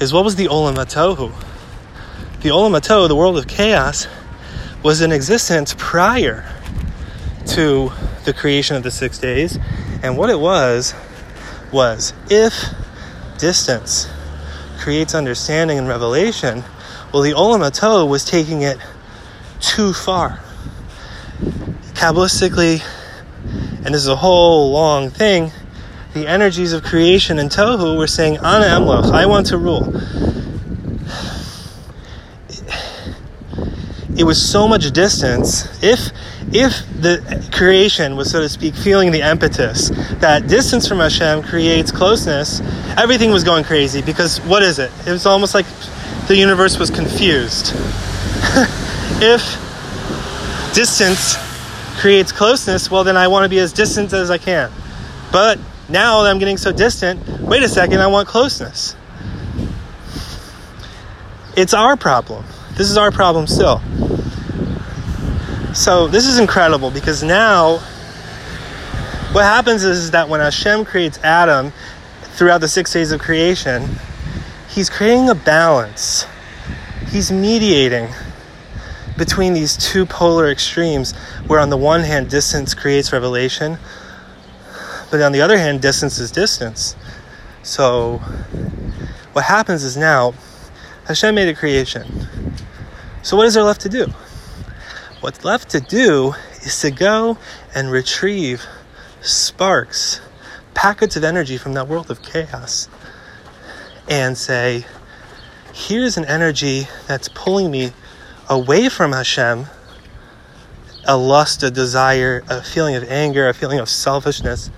is 0.00 0.12
what 0.12 0.22
was 0.22 0.36
the 0.36 0.48
Olam 0.48 0.74
HaTohu? 0.74 1.32
The 2.42 2.50
Olam 2.50 2.78
HaTohu, 2.78 3.08
the 3.08 3.16
world 3.16 3.38
of 3.38 3.48
chaos, 3.48 4.06
was 4.82 5.00
in 5.00 5.12
existence 5.12 5.74
prior 5.78 6.44
to 7.46 7.90
the 8.26 8.34
creation 8.34 8.76
of 8.76 8.82
the 8.82 8.90
six 8.90 9.18
days. 9.18 9.58
And 10.02 10.18
what 10.18 10.28
it 10.28 10.38
was, 10.38 10.92
was 11.72 12.12
if 12.28 12.52
distance 13.38 14.08
creates 14.78 15.14
understanding 15.14 15.78
and 15.78 15.88
revelation, 15.88 16.64
well, 17.12 17.22
the 17.22 17.32
Olam 17.32 17.60
HaTohu 17.60 18.08
was 18.08 18.24
taking 18.24 18.62
it 18.62 18.78
too 19.60 19.92
far. 19.92 20.40
Kabbalistically, 21.94 22.82
and 23.84 23.94
this 23.94 24.02
is 24.02 24.08
a 24.08 24.16
whole 24.16 24.72
long 24.72 25.10
thing, 25.10 25.52
the 26.14 26.26
energies 26.26 26.72
of 26.72 26.82
creation 26.82 27.38
and 27.38 27.50
Tohu 27.50 27.96
were 27.96 28.06
saying, 28.06 28.38
Ana 28.38 28.66
Emloch, 28.66 29.12
I 29.12 29.26
want 29.26 29.46
to 29.46 29.58
rule. 29.58 29.94
It 34.16 34.24
was 34.24 34.40
so 34.40 34.68
much 34.68 34.90
distance. 34.92 35.82
If 35.82 36.10
if 36.52 36.86
the 37.00 37.48
creation 37.52 38.16
was, 38.16 38.30
so 38.30 38.40
to 38.40 38.48
speak, 38.48 38.74
feeling 38.74 39.10
the 39.10 39.20
impetus 39.20 39.90
that 40.20 40.48
distance 40.48 40.88
from 40.88 40.98
Hashem 40.98 41.42
creates 41.42 41.90
closeness, 41.90 42.60
everything 42.96 43.30
was 43.30 43.44
going 43.44 43.64
crazy 43.64 44.02
because 44.02 44.38
what 44.40 44.62
is 44.62 44.78
it? 44.78 44.90
It 45.06 45.10
was 45.10 45.26
almost 45.26 45.54
like 45.54 45.66
the 46.28 46.36
universe 46.36 46.78
was 46.78 46.90
confused. 46.90 47.72
if 49.20 49.42
distance 50.74 51.36
creates 52.00 52.32
closeness, 52.32 52.90
well, 52.90 53.04
then 53.04 53.16
I 53.16 53.28
want 53.28 53.44
to 53.44 53.48
be 53.48 53.58
as 53.58 53.72
distant 53.72 54.12
as 54.12 54.30
I 54.30 54.38
can. 54.38 54.70
But 55.30 55.58
now 55.88 56.22
that 56.22 56.30
I'm 56.30 56.38
getting 56.38 56.56
so 56.56 56.72
distant, 56.72 57.20
wait 57.40 57.62
a 57.62 57.68
second, 57.68 58.00
I 58.00 58.06
want 58.06 58.28
closeness. 58.28 58.96
It's 61.56 61.74
our 61.74 61.96
problem. 61.96 62.44
This 62.74 62.90
is 62.90 62.96
our 62.96 63.10
problem 63.10 63.46
still. 63.46 63.80
So 65.74 66.06
this 66.06 66.26
is 66.26 66.38
incredible 66.38 66.90
because 66.90 67.22
now 67.22 67.78
what 69.32 69.44
happens 69.44 69.84
is, 69.84 70.10
that 70.10 70.28
when 70.28 70.40
Hashem 70.40 70.84
creates 70.84 71.18
Adam 71.24 71.72
throughout 72.22 72.58
the 72.58 72.68
six 72.68 72.92
days 72.92 73.10
of 73.10 73.20
creation, 73.20 73.88
he's 74.68 74.90
creating 74.90 75.30
a 75.30 75.34
balance. 75.34 76.26
He's 77.08 77.32
mediating 77.32 78.08
between 79.16 79.54
these 79.54 79.74
two 79.78 80.04
polar 80.04 80.50
extremes 80.50 81.12
where 81.46 81.58
on 81.58 81.70
the 81.70 81.78
one 81.78 82.02
hand 82.02 82.28
distance 82.28 82.74
creates 82.74 83.12
revelation 83.12 83.78
but 85.10 85.20
on 85.20 85.32
the 85.32 85.40
other 85.40 85.58
hand 85.58 85.80
distance 85.80 86.18
is 86.18 86.30
distance. 86.30 86.96
So 87.62 88.18
what 89.32 89.44
happens 89.44 89.84
is 89.84 89.96
now 89.96 90.34
hashem 91.06 91.34
made 91.34 91.48
a 91.48 91.54
creation. 91.54 92.28
So 93.22 93.38
what 93.38 93.46
is 93.46 93.54
there 93.54 93.64
left 93.64 93.80
to 93.82 93.88
do 93.88 94.12
what's 95.22 95.44
left 95.44 95.70
to 95.70 95.80
do 95.80 96.34
is 96.62 96.80
to 96.80 96.90
go 96.90 97.38
and 97.74 97.90
retrieve 97.90 98.66
sparks 99.20 100.20
packets 100.74 101.16
of 101.16 101.22
energy 101.22 101.56
from 101.56 101.74
that 101.74 101.86
world 101.86 102.10
of 102.10 102.20
chaos 102.22 102.88
and 104.08 104.36
say 104.36 104.84
here's 105.72 106.16
an 106.16 106.24
energy 106.24 106.88
that's 107.06 107.28
pulling 107.28 107.70
me 107.70 107.92
away 108.48 108.88
from 108.88 109.12
Hashem, 109.12 109.66
a 111.06 111.16
lust, 111.16 111.62
a 111.62 111.70
desire, 111.70 112.42
a 112.48 112.62
feeling 112.62 112.94
of 112.94 113.04
anger, 113.04 113.48
a 113.48 113.54
feeling 113.54 113.78
of 113.78 113.88
selfishness, 113.88 114.70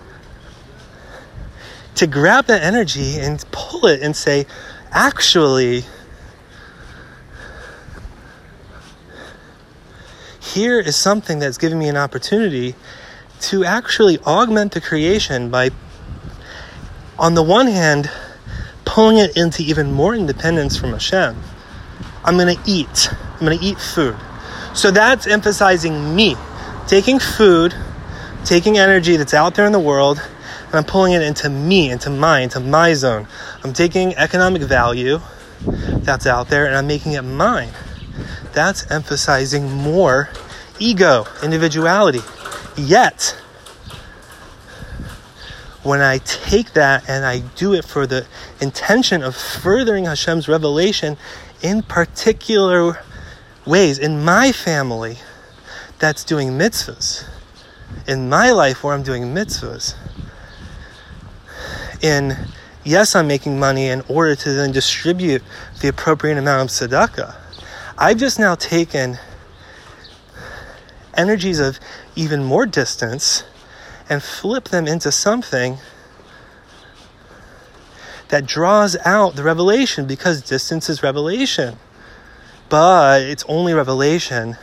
to 1.96 2.06
grab 2.06 2.46
that 2.46 2.62
energy 2.62 3.18
and 3.18 3.44
pull 3.50 3.86
it 3.86 4.02
and 4.02 4.14
say, 4.14 4.46
actually, 4.92 5.84
here 10.54 10.80
is 10.80 10.96
something 10.96 11.38
that's 11.38 11.58
giving 11.58 11.78
me 11.78 11.88
an 11.88 11.96
opportunity 11.96 12.74
to 13.40 13.64
actually 13.64 14.18
augment 14.20 14.72
the 14.72 14.80
creation 14.80 15.50
by, 15.50 15.70
on 17.18 17.34
the 17.34 17.42
one 17.42 17.66
hand, 17.66 18.10
pulling 18.84 19.18
it 19.18 19.36
into 19.36 19.62
even 19.62 19.92
more 19.92 20.14
independence 20.14 20.76
from 20.76 20.92
Hashem 20.92 21.36
I'm 22.24 22.38
going 22.38 22.56
to 22.56 22.62
eat. 22.64 23.12
I'm 23.34 23.46
going 23.46 23.58
to 23.58 23.64
eat 23.64 23.78
food. 23.78 24.16
So 24.72 24.90
that's 24.90 25.26
emphasizing 25.26 26.16
me 26.16 26.36
taking 26.86 27.18
food, 27.18 27.74
taking 28.44 28.78
energy 28.78 29.16
that's 29.16 29.34
out 29.34 29.54
there 29.54 29.66
in 29.66 29.72
the 29.72 29.80
world, 29.80 30.20
and 30.66 30.74
I'm 30.74 30.84
pulling 30.84 31.12
it 31.12 31.22
into 31.22 31.48
me, 31.48 31.90
into 31.90 32.10
mine, 32.10 32.44
into 32.44 32.60
my 32.60 32.94
zone. 32.94 33.26
I'm 33.62 33.72
taking 33.72 34.14
economic 34.16 34.62
value 34.62 35.20
that's 35.66 36.26
out 36.26 36.48
there 36.48 36.66
and 36.66 36.76
I'm 36.76 36.86
making 36.86 37.12
it 37.12 37.22
mine. 37.22 37.70
That's 38.52 38.90
emphasizing 38.90 39.70
more 39.70 40.28
ego, 40.78 41.26
individuality. 41.42 42.20
Yet, 42.76 43.36
when 45.82 46.00
I 46.00 46.18
take 46.18 46.72
that 46.72 47.08
and 47.08 47.24
I 47.24 47.40
do 47.40 47.74
it 47.74 47.84
for 47.84 48.06
the 48.06 48.26
intention 48.60 49.22
of 49.22 49.36
furthering 49.36 50.06
Hashem's 50.06 50.48
revelation 50.48 51.16
in 51.62 51.82
particular 51.82 53.02
ways 53.66 53.98
in 53.98 54.24
my 54.24 54.52
family 54.52 55.18
that's 55.98 56.24
doing 56.24 56.50
mitzvahs, 56.50 57.24
in 58.06 58.28
my 58.28 58.50
life 58.50 58.82
where 58.82 58.94
I'm 58.94 59.02
doing 59.02 59.34
mitzvahs, 59.34 59.94
in 62.02 62.36
yes, 62.84 63.14
I'm 63.14 63.26
making 63.26 63.58
money 63.58 63.88
in 63.88 64.02
order 64.08 64.34
to 64.34 64.52
then 64.52 64.72
distribute 64.72 65.42
the 65.80 65.88
appropriate 65.88 66.38
amount 66.38 66.70
of 66.70 66.90
tzedakah. 66.90 67.34
I've 67.96 68.18
just 68.18 68.38
now 68.38 68.54
taken 68.54 69.18
energies 71.18 71.58
of 71.58 71.78
even 72.16 72.44
more 72.44 72.66
distance 72.66 73.44
and 74.08 74.22
flip 74.22 74.68
them 74.68 74.86
into 74.86 75.10
something 75.10 75.78
that 78.28 78.46
draws 78.46 78.96
out 79.04 79.36
the 79.36 79.42
revelation 79.42 80.06
because 80.06 80.42
distance 80.42 80.88
is 80.88 81.02
revelation. 81.02 81.76
But 82.68 83.22
it's 83.22 83.44
only 83.48 83.74
revelation 83.74 84.56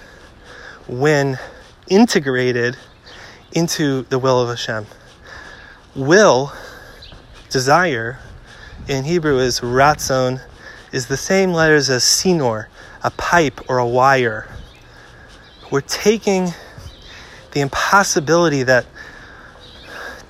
when 0.87 1.39
integrated 1.87 2.77
into 3.53 4.03
the 4.03 4.19
will 4.19 4.41
of 4.41 4.49
Hashem. 4.49 4.85
Will, 5.95 6.53
desire, 7.49 8.19
in 8.87 9.03
Hebrew 9.03 9.39
is 9.39 9.59
ratzon, 9.59 10.41
is 10.91 11.07
the 11.07 11.17
same 11.17 11.53
letters 11.53 11.89
as 11.89 12.03
tzinor, 12.03 12.67
a 13.03 13.11
pipe 13.11 13.61
or 13.69 13.77
a 13.77 13.87
wire. 13.87 14.47
We're 15.71 15.79
taking 15.81 16.53
the 17.51 17.61
impossibility 17.61 18.63
that 18.63 18.85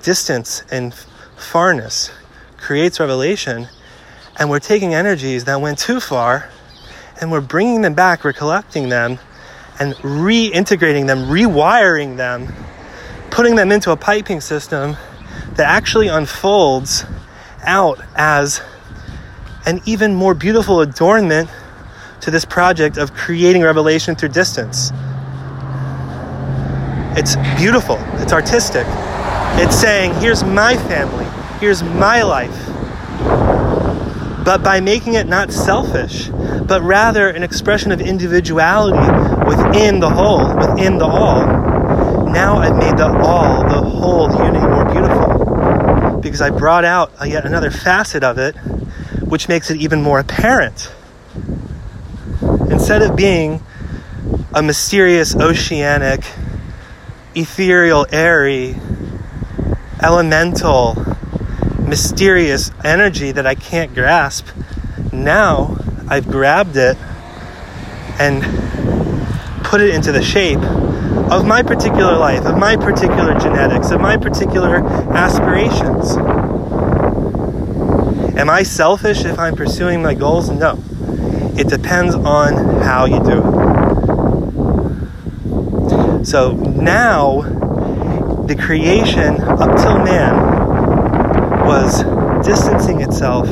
distance 0.00 0.62
and 0.70 0.92
farness 1.36 2.12
creates 2.58 3.00
revelation, 3.00 3.68
and 4.38 4.48
we're 4.48 4.60
taking 4.60 4.94
energies 4.94 5.44
that 5.46 5.60
went 5.60 5.80
too 5.80 5.98
far 5.98 6.48
and 7.20 7.30
we're 7.30 7.40
bringing 7.40 7.82
them 7.82 7.94
back, 7.94 8.24
we're 8.24 8.32
collecting 8.32 8.88
them 8.88 9.18
and 9.78 9.94
reintegrating 9.94 11.06
them, 11.06 11.26
rewiring 11.26 12.16
them, 12.16 12.52
putting 13.30 13.56
them 13.56 13.72
into 13.72 13.90
a 13.90 13.96
piping 13.96 14.40
system 14.40 14.96
that 15.54 15.66
actually 15.66 16.08
unfolds 16.08 17.04
out 17.62 18.00
as 18.14 18.60
an 19.66 19.80
even 19.86 20.14
more 20.14 20.34
beautiful 20.34 20.80
adornment 20.80 21.50
to 22.20 22.30
this 22.30 22.44
project 22.44 22.96
of 22.96 23.12
creating 23.12 23.62
revelation 23.62 24.14
through 24.14 24.28
distance. 24.28 24.92
It's 27.14 27.36
beautiful, 27.60 27.98
it's 28.22 28.32
artistic. 28.32 28.86
It's 29.58 29.78
saying, 29.78 30.14
here's 30.14 30.42
my 30.42 30.76
family, 30.76 31.26
here's 31.60 31.82
my 31.82 32.22
life. 32.22 32.66
But 34.44 34.62
by 34.62 34.80
making 34.80 35.14
it 35.14 35.26
not 35.26 35.52
selfish, 35.52 36.28
but 36.28 36.80
rather 36.80 37.28
an 37.28 37.42
expression 37.42 37.92
of 37.92 38.00
individuality 38.00 38.96
within 39.46 40.00
the 40.00 40.08
whole, 40.08 40.56
within 40.56 40.96
the 40.96 41.04
all, 41.04 41.46
now 42.32 42.56
I've 42.56 42.78
made 42.78 42.96
the 42.96 43.06
all, 43.06 43.62
the 43.62 43.82
whole, 43.82 44.28
the 44.28 44.38
unity 44.44 44.66
more 44.66 44.86
beautiful. 44.86 46.18
Because 46.20 46.40
I 46.40 46.48
brought 46.48 46.86
out 46.86 47.12
yet 47.26 47.44
another 47.44 47.70
facet 47.70 48.24
of 48.24 48.38
it, 48.38 48.56
which 49.20 49.48
makes 49.48 49.70
it 49.70 49.76
even 49.76 50.02
more 50.02 50.18
apparent. 50.18 50.90
Instead 52.70 53.02
of 53.02 53.14
being 53.14 53.62
a 54.54 54.62
mysterious, 54.62 55.36
oceanic, 55.36 56.24
ethereal, 57.34 58.06
airy, 58.10 58.76
elemental, 60.02 60.96
mysterious 61.80 62.70
energy 62.84 63.32
that 63.32 63.46
I 63.46 63.54
can't 63.54 63.94
grasp. 63.94 64.48
Now 65.12 65.76
I've 66.08 66.26
grabbed 66.28 66.76
it 66.76 66.96
and 68.18 68.42
put 69.64 69.80
it 69.80 69.94
into 69.94 70.12
the 70.12 70.22
shape 70.22 70.60
of 71.30 71.46
my 71.46 71.62
particular 71.62 72.16
life, 72.16 72.44
of 72.44 72.58
my 72.58 72.76
particular 72.76 73.38
genetics, 73.38 73.90
of 73.90 74.00
my 74.00 74.16
particular 74.16 74.84
aspirations. 75.14 76.16
Am 78.36 78.50
I 78.50 78.62
selfish 78.62 79.24
if 79.24 79.38
I'm 79.38 79.56
pursuing 79.56 80.02
my 80.02 80.14
goals? 80.14 80.50
No. 80.50 80.82
It 81.56 81.68
depends 81.68 82.14
on 82.14 82.80
how 82.82 83.04
you 83.04 83.22
do 83.22 83.38
it. 83.38 83.61
So 86.32 86.52
now 86.52 87.42
the 88.46 88.56
creation 88.56 89.38
up 89.42 89.76
till 89.76 89.98
man 89.98 90.34
was 91.66 92.02
distancing 92.42 93.02
itself 93.02 93.50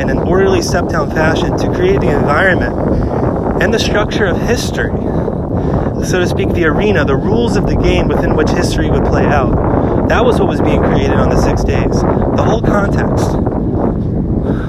in 0.00 0.08
an 0.08 0.16
orderly 0.20 0.62
step 0.62 0.88
down 0.88 1.10
fashion 1.10 1.58
to 1.58 1.70
create 1.74 2.00
the 2.00 2.08
environment 2.08 3.62
and 3.62 3.74
the 3.74 3.78
structure 3.78 4.24
of 4.24 4.40
history, 4.40 4.92
so 6.06 6.20
to 6.20 6.26
speak, 6.26 6.48
the 6.54 6.64
arena, 6.64 7.04
the 7.04 7.16
rules 7.16 7.54
of 7.56 7.66
the 7.66 7.76
game 7.76 8.08
within 8.08 8.34
which 8.34 8.48
history 8.48 8.88
would 8.88 9.04
play 9.04 9.26
out. 9.26 10.08
That 10.08 10.24
was 10.24 10.40
what 10.40 10.48
was 10.48 10.62
being 10.62 10.80
created 10.80 11.18
on 11.18 11.28
the 11.28 11.38
six 11.38 11.62
days. 11.62 12.00
The 12.00 12.42
whole 12.42 12.62
context, 12.62 13.30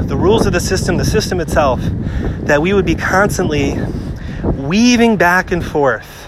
the 0.10 0.17
rules 0.17 0.45
of 0.45 0.52
the 0.52 0.60
system, 0.60 0.97
the 0.97 1.06
system 1.06 1.39
itself, 1.39 1.80
that 2.41 2.62
we 2.62 2.73
would 2.73 2.86
be 2.86 2.95
constantly 2.95 3.78
weaving 4.43 5.15
back 5.15 5.54
and 5.54 5.63
forth 5.65 6.23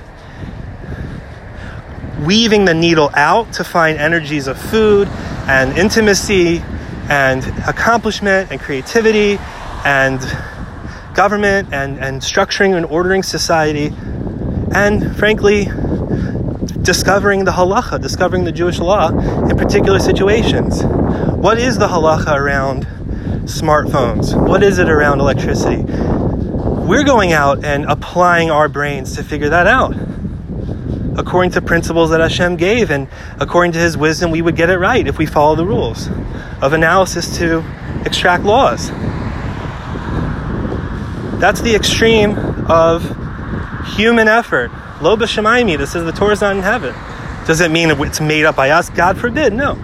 weaving 2.23 2.65
the 2.65 2.73
needle 2.73 3.09
out 3.13 3.51
to 3.53 3.63
find 3.63 3.97
energies 3.97 4.47
of 4.47 4.57
food 4.57 5.07
and 5.47 5.77
intimacy 5.77 6.63
and 7.09 7.45
accomplishment 7.67 8.51
and 8.51 8.59
creativity 8.59 9.37
and 9.85 10.19
government 11.13 11.73
and, 11.73 11.99
and 11.99 12.21
structuring 12.21 12.75
and 12.75 12.85
ordering 12.85 13.23
society 13.23 13.93
and 14.73 15.15
frankly 15.17 15.65
discovering 16.81 17.45
the 17.45 17.51
halacha 17.51 18.01
discovering 18.01 18.43
the 18.43 18.51
jewish 18.51 18.79
law 18.79 19.09
in 19.49 19.57
particular 19.57 19.99
situations. 19.99 20.83
What 20.83 21.57
is 21.57 21.77
the 21.77 21.87
halacha 21.87 22.35
around 22.35 22.85
smartphones? 23.45 24.35
What 24.47 24.63
is 24.63 24.79
it 24.79 24.89
around 24.89 25.19
electricity? 25.19 25.83
We're 25.83 27.03
going 27.03 27.33
out 27.33 27.63
and 27.63 27.85
applying 27.85 28.51
our 28.51 28.67
brains 28.67 29.15
to 29.15 29.23
figure 29.23 29.49
that 29.49 29.67
out 29.67 29.95
according 31.17 31.51
to 31.51 31.61
principles 31.61 32.09
that 32.11 32.19
Hashem 32.19 32.57
gave, 32.57 32.91
and 32.91 33.07
according 33.39 33.71
to 33.73 33.79
His 33.79 33.97
wisdom, 33.97 34.31
we 34.31 34.41
would 34.41 34.55
get 34.55 34.69
it 34.69 34.77
right 34.77 35.07
if 35.07 35.17
we 35.17 35.25
follow 35.25 35.55
the 35.55 35.65
rules 35.65 36.07
of 36.61 36.73
analysis 36.73 37.37
to 37.37 37.63
extract 38.05 38.43
laws. 38.43 38.89
That's 41.39 41.61
the 41.61 41.75
extreme 41.75 42.37
of 42.69 43.03
human 43.95 44.27
effort. 44.27 44.71
Lo 45.01 45.15
b'shamayim, 45.17 45.77
this 45.77 45.95
is 45.95 46.03
the 46.03 46.11
Torah's 46.11 46.41
not 46.41 46.55
in 46.55 46.63
heaven. 46.63 46.93
Does 47.45 47.61
it 47.61 47.69
mean 47.69 47.91
it's 47.91 48.21
made 48.21 48.45
up 48.45 48.55
by 48.55 48.71
us? 48.71 48.89
God 48.89 49.17
forbid, 49.17 49.53
no. 49.53 49.75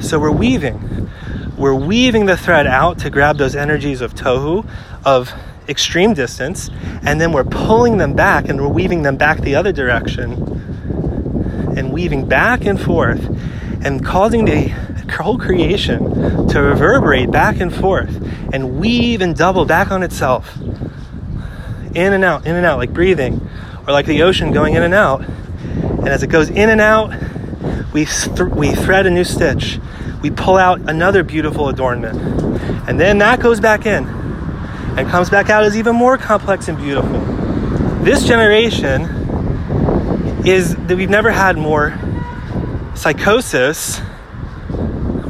So 0.00 0.18
we're 0.18 0.30
weaving. 0.30 1.10
We're 1.58 1.74
weaving 1.74 2.26
the 2.26 2.36
thread 2.36 2.66
out 2.66 3.00
to 3.00 3.10
grab 3.10 3.36
those 3.36 3.56
energies 3.56 4.00
of 4.00 4.14
tohu, 4.14 4.66
of 5.04 5.34
extreme 5.68 6.14
distance, 6.14 6.70
and 7.02 7.20
then 7.20 7.32
we're 7.32 7.44
pulling 7.44 7.98
them 7.98 8.14
back 8.14 8.48
and 8.48 8.60
we're 8.60 8.68
weaving 8.68 9.02
them 9.02 9.16
back 9.16 9.40
the 9.40 9.54
other 9.54 9.72
direction 9.72 10.32
and 11.76 11.92
weaving 11.92 12.26
back 12.26 12.64
and 12.64 12.80
forth 12.80 13.24
and 13.84 14.04
causing 14.04 14.44
the 14.46 14.68
whole 15.12 15.38
creation 15.38 16.48
to 16.48 16.62
reverberate 16.62 17.30
back 17.30 17.60
and 17.60 17.74
forth 17.74 18.22
and 18.52 18.78
weave 18.78 19.20
and 19.20 19.36
double 19.36 19.64
back 19.64 19.90
on 19.90 20.02
itself. 20.02 20.56
In 21.94 22.12
and 22.12 22.24
out, 22.24 22.46
in 22.46 22.54
and 22.54 22.64
out, 22.64 22.78
like 22.78 22.92
breathing, 22.92 23.48
or 23.86 23.92
like 23.92 24.06
the 24.06 24.22
ocean 24.22 24.52
going 24.52 24.74
in 24.74 24.82
and 24.82 24.94
out. 24.94 25.22
And 25.24 26.08
as 26.08 26.22
it 26.22 26.28
goes 26.28 26.48
in 26.50 26.70
and 26.70 26.80
out, 26.80 27.12
we, 27.92 28.04
th- 28.04 28.52
we 28.52 28.72
thread 28.72 29.06
a 29.06 29.10
new 29.10 29.24
stitch. 29.24 29.80
We 30.22 30.30
pull 30.30 30.56
out 30.56 30.80
another 30.88 31.22
beautiful 31.22 31.68
adornment. 31.68 32.20
And 32.88 33.00
then 33.00 33.18
that 33.18 33.40
goes 33.40 33.60
back 33.60 33.86
in 33.86 34.17
and 34.98 35.08
comes 35.08 35.30
back 35.30 35.48
out 35.48 35.62
as 35.62 35.76
even 35.76 35.94
more 35.94 36.18
complex 36.18 36.66
and 36.66 36.76
beautiful. 36.76 37.20
This 38.02 38.24
generation 38.24 39.02
is 40.44 40.74
that 40.74 40.96
we've 40.96 41.08
never 41.08 41.30
had 41.30 41.56
more 41.56 41.96
psychosis. 42.96 44.00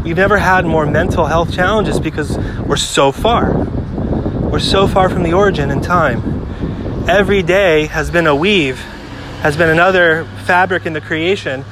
We've 0.03 0.17
never 0.17 0.39
had 0.39 0.65
more 0.65 0.87
mental 0.87 1.27
health 1.27 1.53
challenges 1.53 2.01
because 2.01 2.39
we're 2.67 2.77
so 2.77 3.13
far. 3.13 3.53
We're 4.51 4.59
so 4.59 4.87
far 4.89 5.11
from 5.11 5.23
the 5.23 5.35
origin 5.35 5.71
in 5.71 5.83
time. 5.83 6.47
Every 7.07 7.43
day 7.43 7.89
has 7.89 8.11
been 8.11 8.27
a 8.27 8.35
weave, 8.35 8.79
has 9.43 9.59
been 9.59 9.69
another 9.69 10.25
fabric 10.47 10.87
in 10.87 10.95
the 10.95 11.03
creation, 11.03 11.63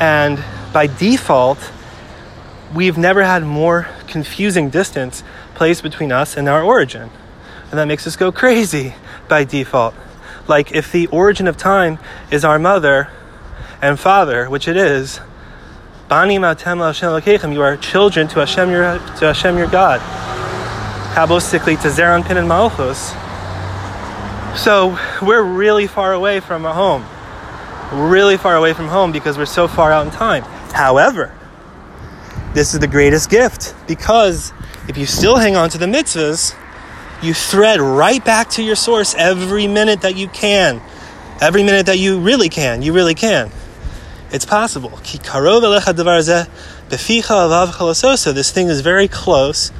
and 0.00 0.42
by 0.72 0.88
default, 0.88 1.70
we've 2.74 2.98
never 2.98 3.22
had 3.22 3.44
more 3.44 3.86
confusing 4.08 4.70
distance 4.70 5.22
placed 5.54 5.84
between 5.84 6.10
us 6.10 6.36
and 6.36 6.48
our 6.48 6.64
origin 6.64 7.10
and 7.74 7.80
that 7.80 7.88
makes 7.88 8.06
us 8.06 8.14
go 8.14 8.30
crazy 8.30 8.94
by 9.26 9.42
default. 9.42 9.96
Like 10.46 10.70
if 10.70 10.92
the 10.92 11.08
origin 11.08 11.48
of 11.48 11.56
time 11.56 11.98
is 12.30 12.44
our 12.44 12.56
mother, 12.56 13.10
and 13.82 13.98
Father, 13.98 14.48
which 14.48 14.68
it 14.68 14.76
is, 14.76 15.18
Banim 16.06 16.42
atem 16.42 16.78
Hashem 16.78 17.52
you 17.52 17.62
are 17.62 17.76
children 17.76 18.28
to 18.28 18.38
Hashem 18.38 18.70
your 18.70 18.98
to 19.18 19.26
Hashem 19.26 19.58
your 19.58 19.66
God. 19.66 20.00
Kabosically 21.16 21.74
to 21.82 21.90
Zeir 21.90 22.16
Anpin 22.16 22.36
and 22.36 22.46
Malchus. 22.46 23.12
So 24.62 24.96
we're 25.20 25.42
really 25.42 25.88
far 25.88 26.12
away 26.12 26.38
from 26.38 26.66
a 26.66 26.72
home. 26.72 27.04
Really 28.08 28.36
far 28.36 28.54
away 28.54 28.72
from 28.72 28.86
home 28.86 29.10
because 29.10 29.36
we're 29.36 29.46
so 29.46 29.66
far 29.66 29.90
out 29.90 30.06
in 30.06 30.12
time. 30.12 30.44
However, 30.72 31.36
this 32.52 32.72
is 32.72 32.78
the 32.78 32.86
greatest 32.86 33.30
gift 33.30 33.74
because 33.88 34.52
if 34.88 34.96
you 34.96 35.06
still 35.06 35.38
hang 35.38 35.56
on 35.56 35.70
to 35.70 35.78
the 35.78 35.86
mitzvahs, 35.86 36.54
you 37.22 37.34
thread 37.34 37.80
right 37.80 38.24
back 38.24 38.50
to 38.50 38.62
your 38.62 38.76
source 38.76 39.14
every 39.14 39.66
minute 39.66 40.02
that 40.02 40.16
you 40.16 40.28
can. 40.28 40.82
Every 41.40 41.62
minute 41.62 41.86
that 41.86 41.98
you 41.98 42.20
really 42.20 42.48
can. 42.48 42.82
You 42.82 42.92
really 42.92 43.14
can. 43.14 43.50
It's 44.30 44.44
possible. 44.44 44.90
This 44.90 45.30
thing 48.50 48.68
is 48.68 48.80
very 48.80 49.08
close. 49.08 49.72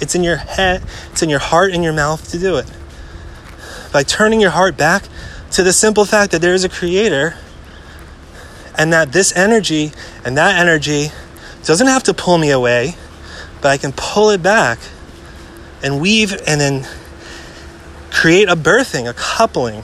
It's 0.00 0.14
in 0.14 0.22
your 0.22 0.36
head, 0.36 0.82
it's 1.10 1.22
in 1.22 1.30
your 1.30 1.38
heart 1.38 1.72
and 1.72 1.82
your 1.82 1.92
mouth 1.92 2.30
to 2.30 2.38
do 2.38 2.56
it. 2.56 2.70
By 3.92 4.02
turning 4.02 4.40
your 4.40 4.50
heart 4.50 4.76
back 4.76 5.04
to 5.52 5.62
the 5.62 5.72
simple 5.72 6.04
fact 6.04 6.32
that 6.32 6.42
there 6.42 6.54
is 6.54 6.64
a 6.64 6.68
creator 6.68 7.36
and 8.76 8.92
that 8.92 9.12
this 9.12 9.34
energy 9.34 9.92
and 10.24 10.36
that 10.36 10.58
energy 10.60 11.08
doesn't 11.64 11.86
have 11.86 12.02
to 12.04 12.14
pull 12.14 12.36
me 12.38 12.50
away, 12.50 12.94
but 13.62 13.70
I 13.70 13.78
can 13.78 13.92
pull 13.92 14.30
it 14.30 14.42
back 14.42 14.78
and 15.82 16.00
weave 16.00 16.32
and 16.46 16.60
then 16.60 16.86
create 18.10 18.48
a 18.48 18.56
birthing, 18.56 19.08
a 19.08 19.12
coupling, 19.14 19.82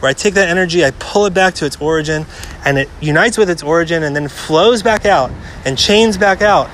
where 0.00 0.10
I 0.10 0.12
take 0.12 0.34
that 0.34 0.48
energy, 0.48 0.84
I 0.84 0.90
pull 0.90 1.24
it 1.26 1.32
back 1.32 1.54
to 1.54 1.66
its 1.66 1.76
origin, 1.80 2.26
and 2.64 2.76
it 2.76 2.90
unites 3.00 3.38
with 3.38 3.48
its 3.48 3.62
origin 3.62 4.02
and 4.02 4.14
then 4.14 4.28
flows 4.28 4.82
back 4.82 5.06
out 5.06 5.30
and 5.64 5.78
chains 5.78 6.18
back 6.18 6.42
out 6.42 6.68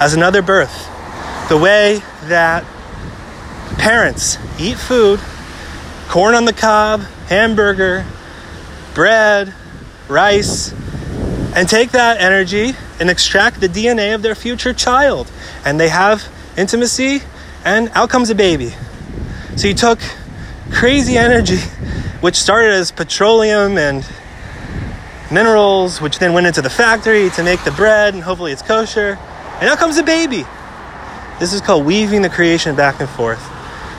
as 0.00 0.14
another 0.14 0.42
birth. 0.42 0.88
The 1.48 1.56
way 1.56 2.02
that 2.24 2.64
parents 3.78 4.38
eat 4.58 4.76
food, 4.76 5.20
corn 6.08 6.34
on 6.34 6.46
the 6.46 6.52
cob, 6.52 7.02
hamburger, 7.28 8.04
bread, 8.94 9.54
rice, 10.08 10.72
and 11.54 11.68
take 11.68 11.92
that 11.92 12.20
energy 12.20 12.72
and 12.98 13.08
extract 13.08 13.60
the 13.60 13.68
DNA 13.68 14.14
of 14.14 14.22
their 14.22 14.34
future 14.34 14.72
child. 14.72 15.30
And 15.64 15.78
they 15.78 15.88
have 15.88 16.26
intimacy, 16.56 17.22
and 17.64 17.90
out 17.94 18.10
comes 18.10 18.30
a 18.30 18.34
baby. 18.34 18.72
So 19.56 19.68
you 19.68 19.74
took 19.74 19.98
crazy 20.70 21.16
energy, 21.16 21.58
which 22.20 22.36
started 22.36 22.72
as 22.72 22.90
petroleum 22.90 23.78
and 23.78 24.06
minerals, 25.30 26.00
which 26.00 26.18
then 26.18 26.32
went 26.32 26.46
into 26.46 26.62
the 26.62 26.70
factory 26.70 27.30
to 27.30 27.42
make 27.42 27.62
the 27.64 27.70
bread, 27.72 28.14
and 28.14 28.22
hopefully 28.22 28.52
it's 28.52 28.62
kosher. 28.62 29.18
And 29.60 29.68
out 29.68 29.78
comes 29.78 29.96
a 29.96 30.02
baby. 30.02 30.44
This 31.40 31.52
is 31.52 31.60
called 31.60 31.84
weaving 31.84 32.22
the 32.22 32.28
creation 32.28 32.76
back 32.76 33.00
and 33.00 33.08
forth. 33.08 33.42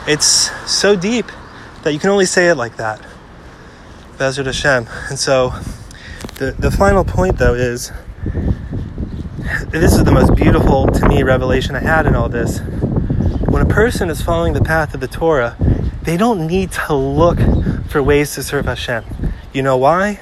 It's 0.06 0.50
so 0.70 0.96
deep 0.96 1.26
that 1.82 1.92
you 1.92 1.98
can 1.98 2.10
only 2.10 2.26
say 2.26 2.48
it 2.48 2.54
like 2.54 2.76
that. 2.76 3.00
Bezrat 4.16 4.46
Hashem. 4.46 4.86
And 5.08 5.18
so 5.18 5.50
the, 6.36 6.52
the 6.52 6.70
final 6.70 7.04
point, 7.04 7.38
though, 7.38 7.54
is 7.54 7.92
this 9.68 9.92
is 9.94 10.04
the 10.04 10.12
most 10.12 10.34
beautiful 10.34 10.86
to 10.86 11.08
me 11.08 11.22
revelation 11.22 11.74
I 11.74 11.80
had 11.80 12.06
in 12.06 12.14
all 12.14 12.28
this. 12.28 12.60
When 13.56 13.64
a 13.64 13.74
person 13.74 14.10
is 14.10 14.20
following 14.20 14.52
the 14.52 14.60
path 14.60 14.92
of 14.92 15.00
the 15.00 15.08
Torah, 15.08 15.56
they 16.02 16.18
don't 16.18 16.46
need 16.46 16.72
to 16.72 16.94
look 16.94 17.38
for 17.88 18.02
ways 18.02 18.34
to 18.34 18.42
serve 18.42 18.66
Hashem. 18.66 19.02
You 19.54 19.62
know 19.62 19.78
why? 19.78 20.20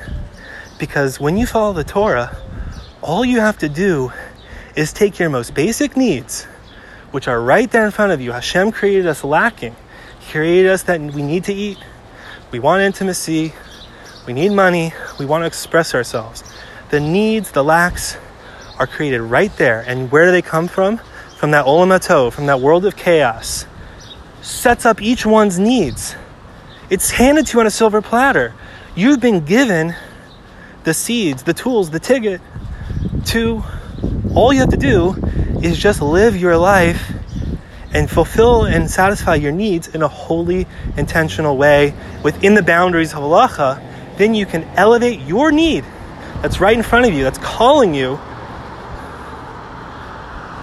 Because 0.78 1.18
when 1.18 1.36
you 1.36 1.44
follow 1.44 1.72
the 1.72 1.82
Torah, 1.82 2.38
all 3.02 3.24
you 3.24 3.40
have 3.40 3.58
to 3.58 3.68
do 3.68 4.12
is 4.76 4.92
take 4.92 5.18
your 5.18 5.30
most 5.30 5.52
basic 5.52 5.96
needs, 5.96 6.44
which 7.10 7.26
are 7.26 7.40
right 7.40 7.68
there 7.72 7.84
in 7.84 7.90
front 7.90 8.12
of 8.12 8.20
you. 8.20 8.30
Hashem 8.30 8.70
created 8.70 9.04
us 9.08 9.24
lacking. 9.24 9.74
He 10.20 10.30
created 10.30 10.70
us 10.70 10.84
that 10.84 11.00
we 11.00 11.20
need 11.20 11.42
to 11.42 11.52
eat, 11.52 11.78
we 12.52 12.60
want 12.60 12.82
intimacy, 12.82 13.52
we 14.28 14.32
need 14.32 14.52
money, 14.52 14.92
we 15.18 15.26
want 15.26 15.42
to 15.42 15.46
express 15.46 15.92
ourselves. 15.92 16.44
The 16.90 17.00
needs, 17.00 17.50
the 17.50 17.64
lacks 17.64 18.16
are 18.78 18.86
created 18.86 19.22
right 19.22 19.54
there. 19.56 19.80
And 19.88 20.12
where 20.12 20.24
do 20.24 20.30
they 20.30 20.40
come 20.40 20.68
from? 20.68 21.00
From 21.44 21.50
that 21.50 21.66
olamato, 21.66 22.32
from 22.32 22.46
that 22.46 22.62
world 22.62 22.86
of 22.86 22.96
chaos. 22.96 23.66
Sets 24.40 24.86
up 24.86 25.02
each 25.02 25.26
one's 25.26 25.58
needs. 25.58 26.16
It's 26.88 27.10
handed 27.10 27.48
to 27.48 27.58
you 27.58 27.60
on 27.60 27.66
a 27.66 27.70
silver 27.70 28.00
platter. 28.00 28.54
You've 28.94 29.20
been 29.20 29.44
given 29.44 29.94
the 30.84 30.94
seeds, 30.94 31.42
the 31.42 31.52
tools, 31.52 31.90
the 31.90 32.00
ticket 32.00 32.40
to 33.26 33.62
all 34.34 34.54
you 34.54 34.60
have 34.60 34.70
to 34.70 34.78
do 34.78 35.16
is 35.62 35.76
just 35.76 36.00
live 36.00 36.34
your 36.34 36.56
life 36.56 37.12
and 37.92 38.10
fulfill 38.10 38.64
and 38.64 38.90
satisfy 38.90 39.34
your 39.34 39.52
needs 39.52 39.88
in 39.88 40.00
a 40.00 40.08
holy, 40.08 40.66
intentional 40.96 41.58
way 41.58 41.92
within 42.22 42.54
the 42.54 42.62
boundaries 42.62 43.12
of 43.12 43.18
halacha 43.18 43.82
then 44.16 44.32
you 44.32 44.46
can 44.46 44.64
elevate 44.78 45.20
your 45.20 45.52
need 45.52 45.84
that's 46.40 46.58
right 46.58 46.74
in 46.74 46.82
front 46.82 47.04
of 47.04 47.12
you, 47.12 47.22
that's 47.22 47.36
calling 47.36 47.94
you. 47.94 48.18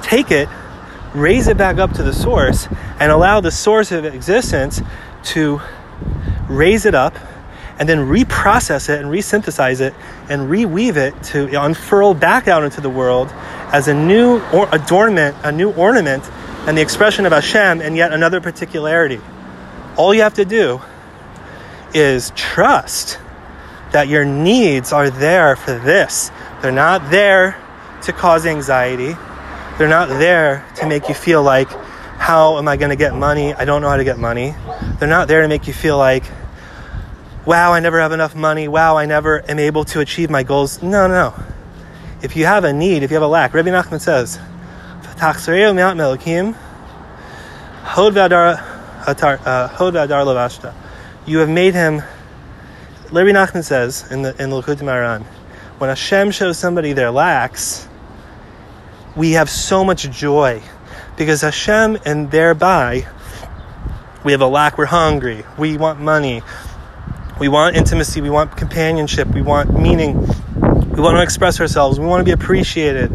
Take 0.02 0.32
it, 0.32 0.50
raise 1.13 1.47
it 1.47 1.58
back 1.58 1.78
up 1.78 1.93
to 1.93 2.04
the 2.04 2.13
source, 2.13 2.67
and 3.00 3.12
allow 3.12 3.41
the 3.41 3.52
source 3.52 3.91
of 3.91 4.06
existence 4.06 4.82
to 5.24 5.62
raise 6.47 6.86
it 6.86 6.95
up 6.95 7.15
and 7.80 7.89
then 7.89 8.00
reprocess 8.00 8.89
it 8.89 9.02
and 9.02 9.10
resynthesize 9.10 9.82
it 9.82 9.95
and 10.30 10.50
reweave 10.52 10.97
it 10.97 11.24
to 11.24 11.47
unfurl 11.60 12.13
back 12.13 12.47
out 12.47 12.63
into 12.63 12.80
the 12.80 12.89
world 12.89 13.30
as 13.74 13.88
a 13.88 13.93
new 13.93 14.39
or- 14.54 14.69
adornment, 14.71 15.36
a 15.43 15.52
new 15.52 15.71
ornament, 15.71 16.24
and 16.67 16.78
the 16.78 16.82
expression 16.82 17.26
of 17.26 17.32
Hashem 17.32 17.82
and 17.82 17.97
yet 17.97 18.13
another 18.13 18.39
particularity. 18.39 19.19
All 19.97 20.13
you 20.13 20.21
have 20.21 20.36
to 20.36 20.45
do 20.45 20.80
is 21.93 22.32
trust 22.36 23.19
that 23.91 24.08
your 24.08 24.26
needs 24.26 24.93
are 24.93 25.10
there 25.10 25.56
for 25.56 25.74
this. 25.74 26.32
They're 26.62 26.71
not 26.71 27.10
there 27.10 27.58
to 28.04 28.13
cause 28.13 28.45
anxiety. 28.45 29.15
They're 29.82 29.89
not 29.89 30.10
there 30.10 30.63
to 30.76 30.86
make 30.86 31.10
you 31.10 31.15
feel 31.15 31.41
like, 31.41 31.67
how 31.67 32.60
am 32.60 32.67
I 32.67 32.78
going 32.78 32.91
to 32.91 32.96
get 32.96 33.15
money? 33.15 33.52
I 33.52 33.65
don't 33.65 33.82
know 33.82 33.89
how 33.89 33.98
to 33.98 34.04
get 34.04 34.20
money. 34.20 34.54
They're 35.00 35.10
not 35.10 35.28
there 35.28 35.41
to 35.41 35.48
make 35.48 35.65
you 35.65 35.74
feel 35.74 35.98
like, 35.98 36.24
wow, 37.48 37.74
I 37.74 37.80
never 37.80 38.00
have 38.00 38.12
enough 38.12 38.36
money. 38.36 38.67
Wow, 38.67 38.96
I 38.96 39.08
never 39.08 39.44
am 39.50 39.58
able 39.58 39.84
to 39.86 40.00
achieve 40.00 40.30
my 40.30 40.44
goals. 40.44 40.84
No, 40.84 41.08
no. 41.08 41.34
no. 41.34 41.44
If 42.22 42.36
you 42.36 42.46
have 42.46 42.63
a 42.63 42.72
need, 42.72 43.02
if 43.02 43.10
you 43.10 43.15
have 43.15 43.24
a 43.24 43.28
lack, 43.28 43.56
Rabbi 43.56 43.70
Nachman 43.70 44.00
says, 44.00 44.38
uh, 49.48 50.74
you 51.26 51.38
have 51.39 51.50
made 51.50 51.74
him 51.74 52.04
Larry 53.10 53.34
Nachman 53.34 53.63
says 53.63 54.12
in 54.12 54.22
the 54.22 54.30
in 54.39 54.52
Likutei 54.52 54.84
Moharan, 54.84 55.24
when 55.80 55.88
Hashem 55.88 56.30
shows 56.30 56.60
somebody 56.60 56.94
their 56.94 57.10
lacks, 57.10 57.88
we 59.15 59.32
have 59.34 59.50
so 59.50 59.84
much 59.84 60.10
joy 60.10 60.62
because 61.17 61.41
Hashem 61.41 61.97
and 62.06 62.32
thereby 62.32 63.08
we 64.24 64.32
have 64.32 64.41
a 64.41 64.47
lack. 64.47 64.78
We're 64.78 64.86
hungry. 64.86 65.43
We 65.58 65.78
want 65.78 66.00
money. 66.00 66.41
We 67.39 67.47
want 67.47 67.76
intimacy. 67.76 68.21
We 68.21 68.30
want 68.30 68.56
companionship. 68.56 69.28
We 69.30 69.41
want 69.41 69.78
meaning. 69.78 70.19
We 70.19 71.02
want 71.02 71.17
to 71.17 71.24
express 71.24 71.60
ourselves. 71.60 72.00
We 72.00 72.06
want 72.06 72.21
to 72.21 72.26
be 72.26 72.32
appreciated. 72.32 73.12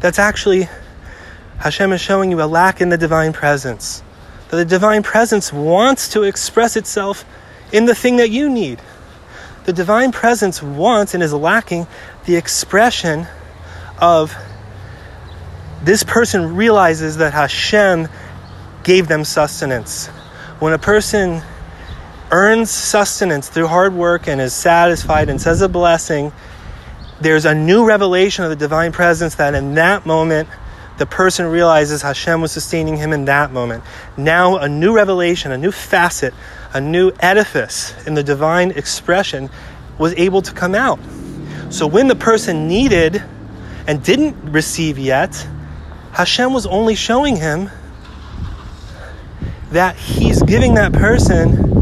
That's 0.00 0.18
actually 0.18 0.68
Hashem 1.58 1.92
is 1.92 2.00
showing 2.00 2.30
you 2.30 2.42
a 2.42 2.46
lack 2.46 2.80
in 2.80 2.88
the 2.88 2.98
divine 2.98 3.32
presence. 3.32 4.02
That 4.48 4.56
the 4.56 4.64
divine 4.64 5.02
presence 5.02 5.52
wants 5.52 6.08
to 6.10 6.24
express 6.24 6.76
itself 6.76 7.24
in 7.72 7.86
the 7.86 7.94
thing 7.94 8.16
that 8.16 8.30
you 8.30 8.50
need. 8.50 8.80
The 9.64 9.72
divine 9.72 10.10
presence 10.10 10.62
wants 10.62 11.14
and 11.14 11.22
is 11.22 11.32
lacking 11.32 11.86
the 12.24 12.34
expression 12.34 13.28
of 14.02 14.36
this 15.82 16.02
person 16.02 16.54
realizes 16.54 17.16
that 17.16 17.32
Hashem 17.32 18.08
gave 18.84 19.08
them 19.08 19.24
sustenance. 19.24 20.08
When 20.58 20.74
a 20.74 20.78
person 20.78 21.40
earns 22.30 22.70
sustenance 22.70 23.48
through 23.48 23.68
hard 23.68 23.94
work 23.94 24.28
and 24.28 24.40
is 24.40 24.52
satisfied 24.52 25.30
and 25.30 25.40
says 25.40 25.62
a 25.62 25.68
blessing, 25.68 26.32
there's 27.22 27.46
a 27.46 27.54
new 27.54 27.86
revelation 27.86 28.44
of 28.44 28.50
the 28.50 28.56
divine 28.56 28.92
presence 28.92 29.36
that 29.36 29.54
in 29.54 29.76
that 29.76 30.04
moment 30.04 30.48
the 30.98 31.06
person 31.06 31.46
realizes 31.46 32.02
Hashem 32.02 32.42
was 32.42 32.52
sustaining 32.52 32.98
him 32.98 33.14
in 33.14 33.24
that 33.24 33.52
moment. 33.52 33.82
Now, 34.18 34.58
a 34.58 34.68
new 34.68 34.94
revelation, 34.94 35.50
a 35.50 35.58
new 35.58 35.72
facet 35.72 36.34
a 36.74 36.80
new 36.80 37.12
edifice 37.20 37.94
in 38.06 38.14
the 38.14 38.22
divine 38.22 38.70
expression 38.70 39.50
was 39.98 40.14
able 40.14 40.42
to 40.42 40.52
come 40.52 40.74
out. 40.74 40.98
So 41.70 41.86
when 41.86 42.08
the 42.08 42.16
person 42.16 42.66
needed 42.66 43.22
and 43.86 44.02
didn't 44.02 44.52
receive 44.52 44.98
yet, 44.98 45.46
Hashem 46.12 46.52
was 46.52 46.66
only 46.66 46.94
showing 46.94 47.36
him 47.36 47.70
that 49.70 49.96
he's 49.96 50.42
giving 50.42 50.74
that 50.74 50.92
person 50.92 51.72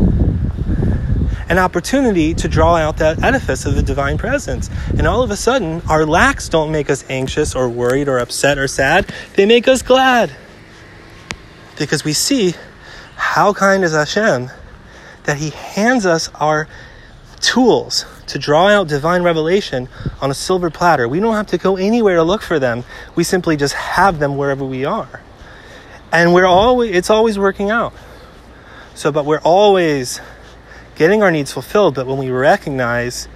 an 1.48 1.58
opportunity 1.58 2.32
to 2.32 2.46
draw 2.46 2.76
out 2.76 2.98
that 2.98 3.24
edifice 3.24 3.66
of 3.66 3.74
the 3.74 3.82
divine 3.82 4.16
presence. 4.16 4.70
And 4.96 5.06
all 5.06 5.22
of 5.22 5.32
a 5.32 5.36
sudden, 5.36 5.82
our 5.88 6.06
lacks 6.06 6.48
don't 6.48 6.70
make 6.70 6.88
us 6.88 7.04
anxious 7.10 7.56
or 7.56 7.68
worried 7.68 8.08
or 8.08 8.18
upset 8.18 8.56
or 8.56 8.68
sad, 8.68 9.12
they 9.34 9.46
make 9.46 9.66
us 9.66 9.82
glad. 9.82 10.30
Because 11.76 12.04
we 12.04 12.12
see 12.12 12.54
how 13.16 13.52
kind 13.52 13.82
is 13.82 13.92
Hashem 13.92 14.50
that 15.24 15.38
He 15.38 15.50
hands 15.50 16.06
us 16.06 16.28
our 16.34 16.68
tools 17.40 18.04
to 18.30 18.38
draw 18.38 18.68
out 18.68 18.88
divine 18.88 19.22
revelation 19.22 19.88
on 20.20 20.30
a 20.30 20.34
silver 20.34 20.70
platter. 20.70 21.08
We 21.08 21.20
don't 21.20 21.34
have 21.34 21.48
to 21.48 21.58
go 21.58 21.76
anywhere 21.76 22.16
to 22.16 22.22
look 22.22 22.42
for 22.42 22.58
them. 22.58 22.84
We 23.14 23.24
simply 23.24 23.56
just 23.56 23.74
have 23.74 24.18
them 24.18 24.36
wherever 24.36 24.64
we 24.64 24.84
are. 24.84 25.20
And 26.12 26.32
we're 26.32 26.46
always 26.46 26.94
it's 26.94 27.10
always 27.10 27.38
working 27.38 27.70
out. 27.70 27.92
So 28.94 29.12
but 29.12 29.24
we're 29.24 29.40
always 29.40 30.20
getting 30.94 31.22
our 31.22 31.30
needs 31.30 31.52
fulfilled, 31.52 31.94
but 31.94 32.06
when 32.06 32.18
we 32.18 32.30
recognize 32.30 33.26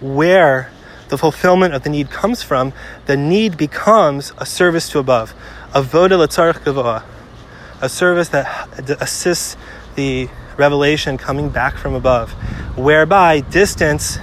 where 0.00 0.70
the 1.08 1.18
fulfillment 1.18 1.74
of 1.74 1.82
the 1.82 1.90
need 1.90 2.10
comes 2.10 2.42
from, 2.42 2.72
the 3.06 3.16
need 3.16 3.56
becomes 3.56 4.32
a 4.38 4.46
service 4.46 4.88
to 4.90 4.98
above, 4.98 5.34
avoda 5.72 6.16
letzarech 6.18 6.60
gavoa, 6.64 7.04
a 7.80 7.88
service 7.88 8.28
that 8.28 8.68
assists 9.00 9.56
the 9.94 10.28
revelation 10.58 11.18
coming 11.18 11.48
back 11.48 11.76
from 11.76 11.94
above, 11.94 12.32
whereby 12.76 13.40
distance 13.40 14.18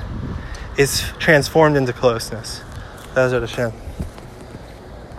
is 0.78 1.02
transformed 1.20 1.76
into 1.76 1.94
closeness. 1.94 2.62
Bezrat 3.14 3.42
Hashem. 3.42 3.89